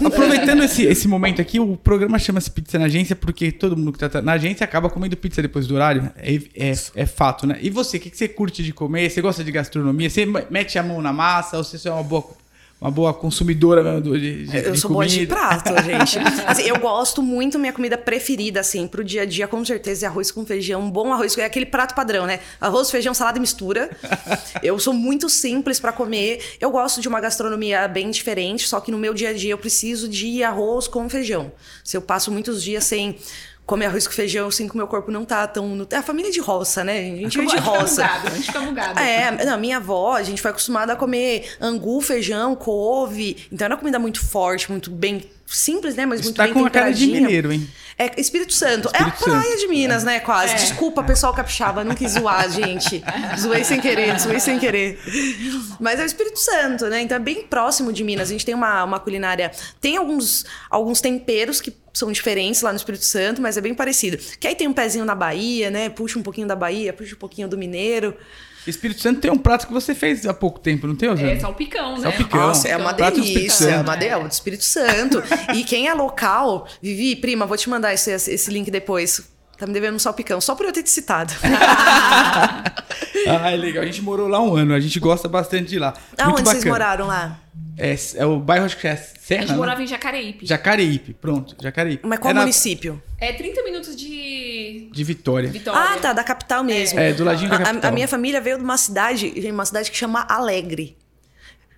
[0.05, 4.05] Aproveitando esse, esse momento aqui, o programa chama-se Pizza na Agência, porque todo mundo que
[4.05, 7.59] está na agência acaba comendo pizza depois do horário é, é, é fato, né?
[7.61, 9.11] E você, o que, que você curte de comer?
[9.11, 10.11] Você gosta de gastronomia?
[10.11, 12.25] Você mete a mão na massa ou você é uma boa
[12.85, 14.93] uma boa consumidora de, de Eu sou comida.
[14.93, 16.19] boa de prato, gente.
[16.47, 20.09] Assim, eu gosto muito, minha comida preferida, assim, pro dia a dia, com certeza, é
[20.09, 20.83] arroz com feijão.
[20.83, 22.41] Um bom arroz, é aquele prato padrão, né?
[22.61, 23.89] Arroz, feijão, salada e mistura.
[24.63, 26.43] Eu sou muito simples para comer.
[26.61, 29.59] Eu gosto de uma gastronomia bem diferente, só que no meu dia a dia eu
[29.59, 31.53] preciso de arroz com feijão.
[31.83, 33.17] Se eu passo muitos dias sem
[33.67, 35.87] comer arroz com feijão, assim, que o meu corpo não tá tão.
[35.91, 36.99] É a família de roça, né?
[36.99, 38.05] A gente é de roça.
[38.05, 38.99] a gente fica bugado.
[39.01, 43.47] É, não, minha avó, a gente foi acostumada a comer angu, feijão, couve.
[43.51, 46.07] Então era uma comida muito forte, muito bem simples, né?
[46.07, 47.69] Mas muito tá bem com uma cara de mineiro, hein?
[47.97, 48.89] É Espírito Santo.
[48.89, 49.59] Espírito é a praia Santo.
[49.59, 50.19] de Minas, né?
[50.21, 50.53] Quase.
[50.53, 50.57] É.
[50.57, 53.03] Desculpa, pessoal capixaba, não quis zoar, gente.
[53.39, 54.99] Zoei sem querer, zoei sem querer.
[55.79, 57.03] Mas é o Espírito Santo, né?
[57.03, 58.29] Então é bem próximo de Minas.
[58.29, 59.53] A gente tem uma, uma culinária.
[59.81, 64.19] Tem alguns, alguns temperos que são diferentes lá no Espírito Santo, mas é bem parecido.
[64.41, 65.89] Que aí tem um pezinho na Bahia, né?
[65.89, 68.17] Puxa um pouquinho da Bahia, puxa um pouquinho do mineiro.
[68.71, 71.31] Espírito Santo tem um prato que você fez há pouco tempo, não tem, Osana?
[71.31, 72.03] É salpicão, né?
[72.03, 72.41] Salpicão.
[72.41, 73.69] Nossa, é uma delícia.
[73.69, 74.17] É uma delícia.
[74.17, 74.25] É.
[74.25, 75.23] do Espírito Santo.
[75.55, 79.23] e quem é local, Vivi, prima, vou te mandar esse, esse link depois.
[79.57, 81.33] Tá me devendo um salpicão, só por eu ter te citado.
[83.45, 83.83] ah, é legal.
[83.83, 85.95] A gente morou lá um ano, a gente gosta bastante de lá.
[86.19, 87.41] Aonde vocês moraram lá?
[87.77, 89.57] É, é o bairro, acho que é Serra, A gente né?
[89.57, 90.47] morava em Jacareípe.
[90.47, 92.07] Jacareípe, pronto, Jacareípe.
[92.07, 93.03] Mas qual é município?
[93.21, 93.27] Na...
[93.27, 94.91] É 30 minutos de...
[94.93, 95.49] De Vitória.
[95.49, 95.81] Vitória.
[95.81, 97.01] Ah, tá, da capital mesmo.
[97.01, 97.85] É, é do ladinho da capital.
[97.85, 100.97] A, a minha família veio de uma cidade, uma cidade que chama Alegre.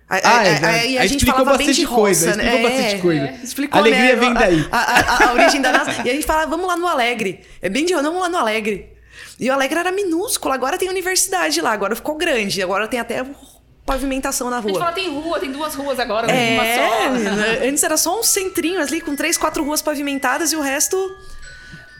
[0.09, 2.35] Ah, é, é, e a, a gente explicou bastante roça, coisa.
[2.35, 2.43] Né?
[2.45, 3.25] Explicou é, bastante coisa.
[3.25, 4.15] É, explicou, Alegria né?
[4.15, 4.67] vem daí.
[4.71, 5.91] A, a, a origem da nossa.
[5.91, 7.41] E a gente fala, vamos lá no Alegre.
[7.61, 8.96] É bem de vamos lá no Alegre.
[9.39, 13.25] E o Alegre era minúsculo, agora tem universidade lá, agora ficou grande, agora tem até
[13.85, 14.65] pavimentação na rua.
[14.65, 17.63] A gente fala, tem rua, tem duas ruas agora, é, uma só.
[17.67, 20.97] Antes era só um centrinho ali com três, quatro ruas pavimentadas e o resto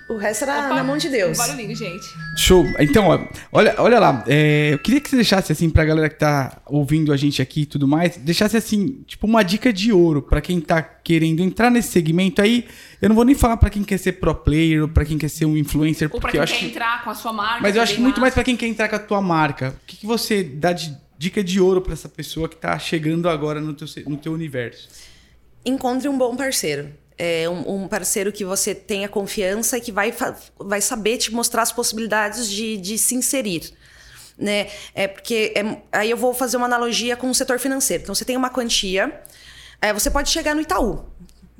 [0.09, 1.37] o resto era Opa, na mão de Deus.
[1.37, 2.05] Barulhinho, gente.
[2.37, 2.65] Show.
[2.79, 3.19] Então, ó,
[3.51, 4.23] olha, olha lá.
[4.25, 7.61] É, eu queria que você deixasse, assim, pra galera que tá ouvindo a gente aqui
[7.61, 11.69] e tudo mais, deixasse, assim, tipo, uma dica de ouro para quem tá querendo entrar
[11.69, 12.65] nesse segmento aí.
[13.01, 15.29] Eu não vou nem falar para quem quer ser pro player ou pra quem quer
[15.29, 16.09] ser um influencer.
[16.11, 17.61] Ou pra quem quer acho entrar com a sua marca.
[17.61, 19.75] Mas eu acho que muito mais para quem quer entrar com a tua marca.
[19.83, 23.27] O que, que você dá de dica de ouro para essa pessoa que tá chegando
[23.27, 24.87] agora no teu, no teu universo?
[25.65, 30.13] Encontre um bom parceiro é, um, um, parceiro que você tenha confiança e que vai,
[30.59, 33.73] vai saber te mostrar as possibilidades de, de se inserir.
[34.37, 34.69] Né?
[34.93, 38.03] É porque é, aí eu vou fazer uma analogia com o setor financeiro.
[38.03, 39.21] Então você tem uma quantia,
[39.81, 41.05] é, você pode chegar no Itaú.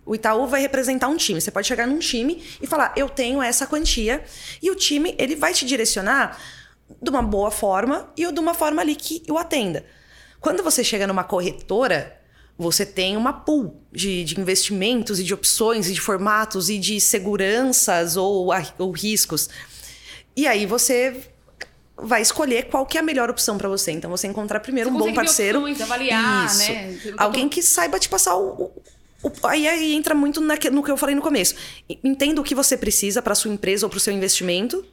[0.06, 1.42] O Itaú vai representar um time.
[1.42, 4.24] Você pode chegar num time e falar: eu tenho essa quantia,
[4.62, 6.40] e o time ele vai te direcionar
[7.02, 9.86] de uma boa forma e de uma forma ali que o atenda.
[10.40, 12.18] Quando você chega numa corretora,
[12.58, 17.00] você tem uma pool de, de, investimentos e de opções e de formatos e de
[17.00, 18.50] seguranças ou,
[18.80, 19.50] ou riscos.
[20.36, 21.22] E aí você
[21.96, 23.92] vai escolher qual que é a melhor opção para você.
[23.92, 26.72] Então você encontrar primeiro você um bom parceiro, opções, avaliar, Isso.
[26.72, 27.00] né?
[27.18, 28.72] Alguém que saiba te passar o, o,
[29.24, 31.56] o aí, aí, entra muito na, no que eu falei no começo.
[32.04, 34.84] Entenda o que você precisa para sua empresa ou para o seu investimento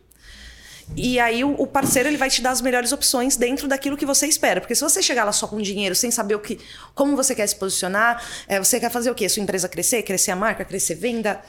[0.97, 4.27] e aí o, parceiro ele vai te dar as melhores opções dentro daquilo que você
[4.27, 4.61] espera.
[4.61, 6.59] Porque se você chegar lá só com dinheiro, sem saber o que,
[6.95, 9.29] como você quer se posicionar, é, você quer fazer o quê?
[9.29, 11.41] Sua empresa crescer, crescer a marca, crescer venda.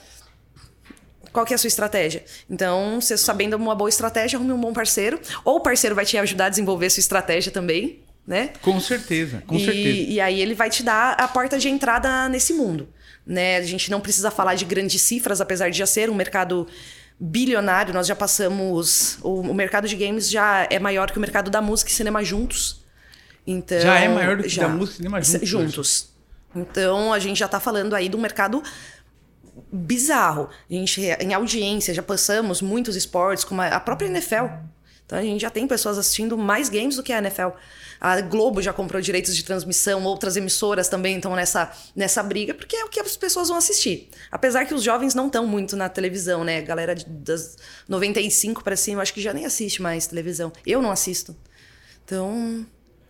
[1.32, 2.24] qual que é a sua estratégia?
[2.50, 5.20] Então, você sabendo uma boa estratégia, arrume um bom parceiro.
[5.44, 8.52] Ou o parceiro vai te ajudar a desenvolver a sua estratégia também, né?
[8.62, 10.12] Com certeza, com e, certeza.
[10.12, 12.88] E aí ele vai te dar a porta de entrada nesse mundo.
[13.26, 13.58] Né?
[13.58, 16.68] A gente não precisa falar de grandes cifras, apesar de já ser um mercado
[17.20, 17.93] bilionário.
[17.93, 19.18] Nós já passamos.
[19.22, 22.24] O, o mercado de games já é maior que o mercado da música e cinema
[22.24, 22.84] juntos.
[23.45, 25.49] Então, já é maior do que já, da música e cinema juntos.
[25.49, 26.16] Juntos.
[26.55, 28.63] Então a gente já está falando aí de um mercado
[29.72, 30.49] bizarro.
[30.70, 34.45] A gente, em audiência, já passamos muitos esportes, como a própria NFL.
[35.06, 37.49] Então a gente já tem pessoas assistindo mais games do que a NFL.
[38.01, 42.76] A Globo já comprou direitos de transmissão, outras emissoras também estão nessa, nessa briga, porque
[42.76, 44.10] é o que as pessoas vão assistir.
[44.32, 46.58] Apesar que os jovens não estão muito na televisão, né?
[46.58, 47.56] A galera das
[47.88, 50.51] 95 para cima, acho que já nem assiste mais televisão.
[50.66, 51.36] Eu não assisto.
[52.03, 52.66] Então.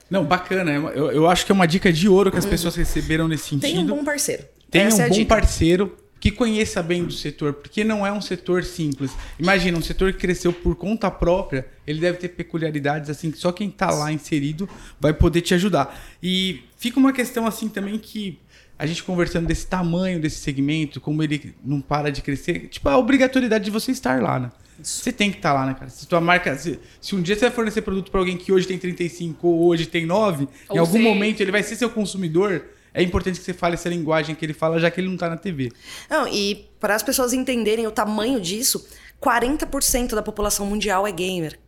[0.09, 0.71] Não, bacana.
[0.71, 3.61] Eu, eu acho que é uma dica de ouro que as pessoas receberam nesse sentido.
[3.61, 4.45] Tem um bom parceiro.
[4.69, 5.35] Tem Essa um é bom dica.
[5.35, 9.11] parceiro que conheça bem do setor, porque não é um setor simples.
[9.38, 13.51] Imagina, um setor que cresceu por conta própria, ele deve ter peculiaridades assim que só
[13.51, 14.67] quem está lá inserido
[14.99, 15.95] vai poder te ajudar.
[16.23, 18.39] E fica uma questão assim também que
[18.76, 22.97] a gente conversando desse tamanho desse segmento, como ele não para de crescer, tipo a
[22.97, 24.51] obrigatoriedade de você estar lá, né?
[24.82, 25.91] Você tem que estar lá, né, cara?
[25.91, 28.65] Se tua marca, se, se um dia você vai fornecer produto para alguém que hoje
[28.65, 31.03] tem 35 ou hoje tem 9, Ou em algum sei.
[31.03, 32.65] momento ele vai ser seu consumidor.
[32.95, 35.29] É importante que você fale essa linguagem que ele fala, já que ele não tá
[35.29, 35.69] na TV.
[36.09, 38.87] Não, e para as pessoas entenderem o tamanho disso,
[39.21, 41.59] 40% da população mundial é gamer.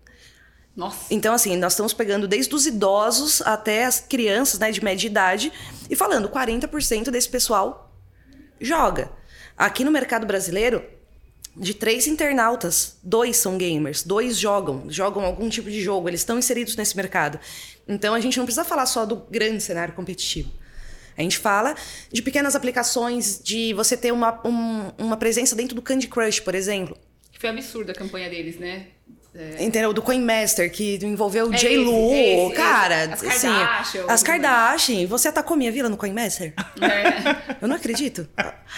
[0.74, 1.14] Nossa.
[1.14, 5.52] Então, assim, nós estamos pegando desde os idosos até as crianças, né, de média idade,
[5.90, 7.94] e falando, 40% desse pessoal
[8.62, 9.12] joga.
[9.58, 10.82] Aqui no mercado brasileiro,
[11.58, 16.40] de três internautas, dois são gamers, dois jogam, jogam algum tipo de jogo, eles estão
[16.40, 17.38] inseridos nesse mercado.
[17.86, 20.52] Então, a gente não precisa falar só do grande cenário competitivo.
[21.18, 21.74] A gente fala
[22.12, 26.54] de pequenas aplicações, de você ter uma, um- uma presença dentro do Candy Crush, por
[26.54, 26.96] exemplo.
[27.32, 28.88] Que foi absurda a campanha deles, né?
[29.36, 29.64] É.
[29.64, 29.94] Entendeu?
[29.94, 33.04] Do Coin Master, que envolveu o É esse, cara.
[33.04, 33.14] esse.
[33.14, 35.08] As assim, Kardashian, as Kardashian.
[35.08, 36.54] Você atacou minha vila no Coin Master?
[36.82, 37.56] É.
[37.62, 38.28] Eu não acredito.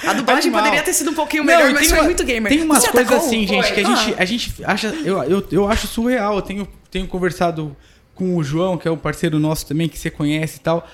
[0.04, 2.26] A dublagem poderia ter sido um pouquinho Não, melhor, e mas tem foi uma- muito
[2.26, 2.52] gamer.
[2.52, 3.96] Tem umas coisas assim, gente, que a Ah.
[3.96, 4.88] gente, a gente acha.
[5.06, 6.36] Eu, eu, eu acho surreal.
[6.36, 7.76] Eu tenho, tenho conversado
[8.14, 10.86] com o João, que é um parceiro nosso também, que você conhece e tal.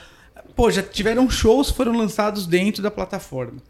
[0.56, 3.62] Pô, já tiveram shows foram lançados dentro da plataforma.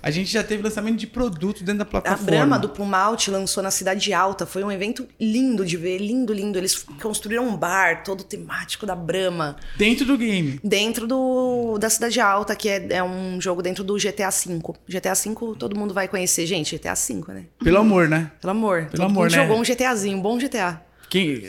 [0.00, 2.30] A gente já teve lançamento de produto dentro da A plataforma.
[2.30, 4.46] Brahma do Pumalt lançou na Cidade Alta.
[4.46, 6.56] Foi um evento lindo de ver, lindo, lindo.
[6.56, 9.56] Eles construíram um bar todo temático da Brahma.
[9.76, 10.60] Dentro do game.
[10.62, 14.60] Dentro do, da Cidade Alta, que é, é um jogo dentro do GTA V.
[14.88, 16.46] GTA V todo mundo vai conhecer.
[16.46, 17.46] Gente, GTA V, né?
[17.58, 18.30] Pelo amor, né?
[18.40, 18.82] Pelo amor.
[18.82, 19.42] Pelo todo amor, mundo né?
[19.42, 20.87] jogou um GTAzinho, um bom GTA.
[21.08, 21.42] Quem,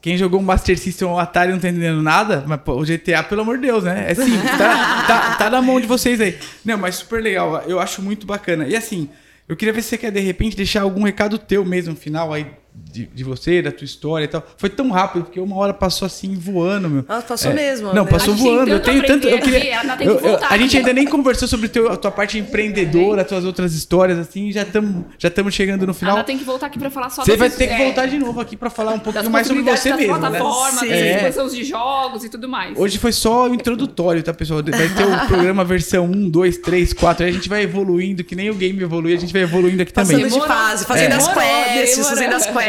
[0.00, 3.22] quem jogou um Master System ou Atari não tá entendendo nada, mas pô, o GTA,
[3.22, 4.06] pelo amor de Deus, né?
[4.08, 6.38] É simples, tá, tá, tá na mão de vocês aí.
[6.64, 8.66] Não, mas super legal, eu acho muito bacana.
[8.66, 9.08] E assim,
[9.48, 12.46] eu queria ver se você quer, de repente, deixar algum recado teu mesmo, final aí,
[12.74, 14.42] de, de você, da tua história e tal.
[14.56, 17.04] Foi tão rápido, porque uma hora passou assim, voando, meu.
[17.08, 18.10] Nossa, passou mesmo, Não, né?
[18.10, 18.70] passou voando.
[18.70, 19.28] Eu tenho tanto.
[19.28, 22.38] Eu queria, eu- eu- voltar a gente ainda nem conversou sobre teu, a tua parte
[22.38, 26.14] empreendedora, tuas outras histórias, assim, e já estamos já estamos chegando no final.
[26.16, 28.18] Ana tem que voltar aqui pra falar só Você vai ter que é, voltar de
[28.18, 30.28] novo aqui pra falar um pouquinho mais sobre você das mesmo, né?
[30.30, 30.88] plataformas, Sim.
[30.88, 31.48] das É.
[31.48, 32.78] de jogos e tudo mais.
[32.78, 34.62] Hoje foi só o introdutório, tá, pessoal?
[34.62, 37.24] Vai ter o programa versão 1, 2, 3, 4.
[37.24, 39.92] Aí a gente vai evoluindo, que nem o game evolui, a gente vai evoluindo aqui
[39.92, 40.22] também.
[40.22, 41.16] Passando de fase, fazendo É.
[41.16, 42.61] as quests, fazendo as quests.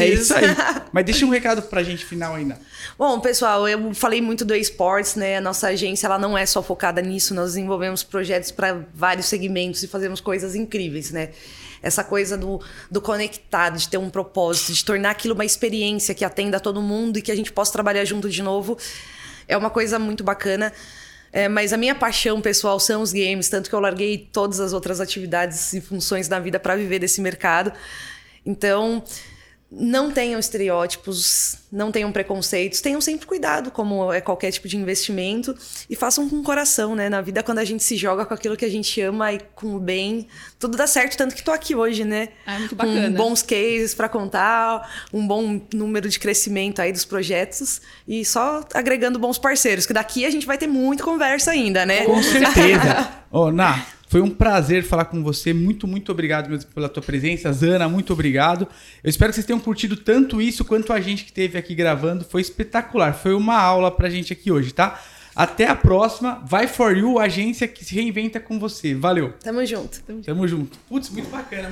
[0.00, 0.44] É isso aí.
[0.92, 2.58] Mas deixa um recado pra gente final ainda.
[2.98, 5.36] Bom, pessoal, eu falei muito do esportes, né?
[5.36, 9.82] A nossa agência ela não é só focada nisso, nós desenvolvemos projetos para vários segmentos
[9.82, 11.30] e fazemos coisas incríveis, né?
[11.80, 16.24] Essa coisa do, do conectado, de ter um propósito, de tornar aquilo uma experiência que
[16.24, 18.76] atenda todo mundo e que a gente possa trabalhar junto de novo,
[19.46, 20.72] é uma coisa muito bacana.
[21.32, 24.72] É, mas a minha paixão pessoal são os games, tanto que eu larguei todas as
[24.72, 27.72] outras atividades e funções da vida para viver desse mercado.
[28.44, 29.04] Então,
[29.70, 35.54] não tenham estereótipos, não tenham preconceitos, tenham sempre cuidado, como é qualquer tipo de investimento,
[35.90, 37.10] e façam com o coração, né?
[37.10, 39.76] Na vida, quando a gente se joga com aquilo que a gente ama e com
[39.76, 40.26] o bem,
[40.58, 42.28] tudo dá certo, tanto que tô aqui hoje, né?
[42.46, 43.10] Ah, muito Com bacana.
[43.10, 49.18] bons cases para contar, um bom número de crescimento aí dos projetos, e só agregando
[49.18, 52.06] bons parceiros, que daqui a gente vai ter muita conversa ainda, né?
[52.06, 53.08] Com certeza.
[53.30, 55.52] Ô, Ná, foi um prazer falar com você.
[55.52, 57.52] Muito, muito obrigado mesmo pela tua presença.
[57.52, 58.66] Zana, muito obrigado.
[59.04, 62.24] Eu espero que vocês tenham curtido tanto isso quanto a gente que esteve aqui gravando.
[62.24, 63.12] Foi espetacular.
[63.12, 64.98] Foi uma aula pra gente aqui hoje, tá?
[65.36, 66.42] Até a próxima.
[66.46, 68.94] Vai For You, agência que se reinventa com você.
[68.94, 69.34] Valeu.
[69.40, 70.00] Tamo junto.
[70.24, 70.78] Tamo junto.
[70.88, 71.68] Putz, muito bacana.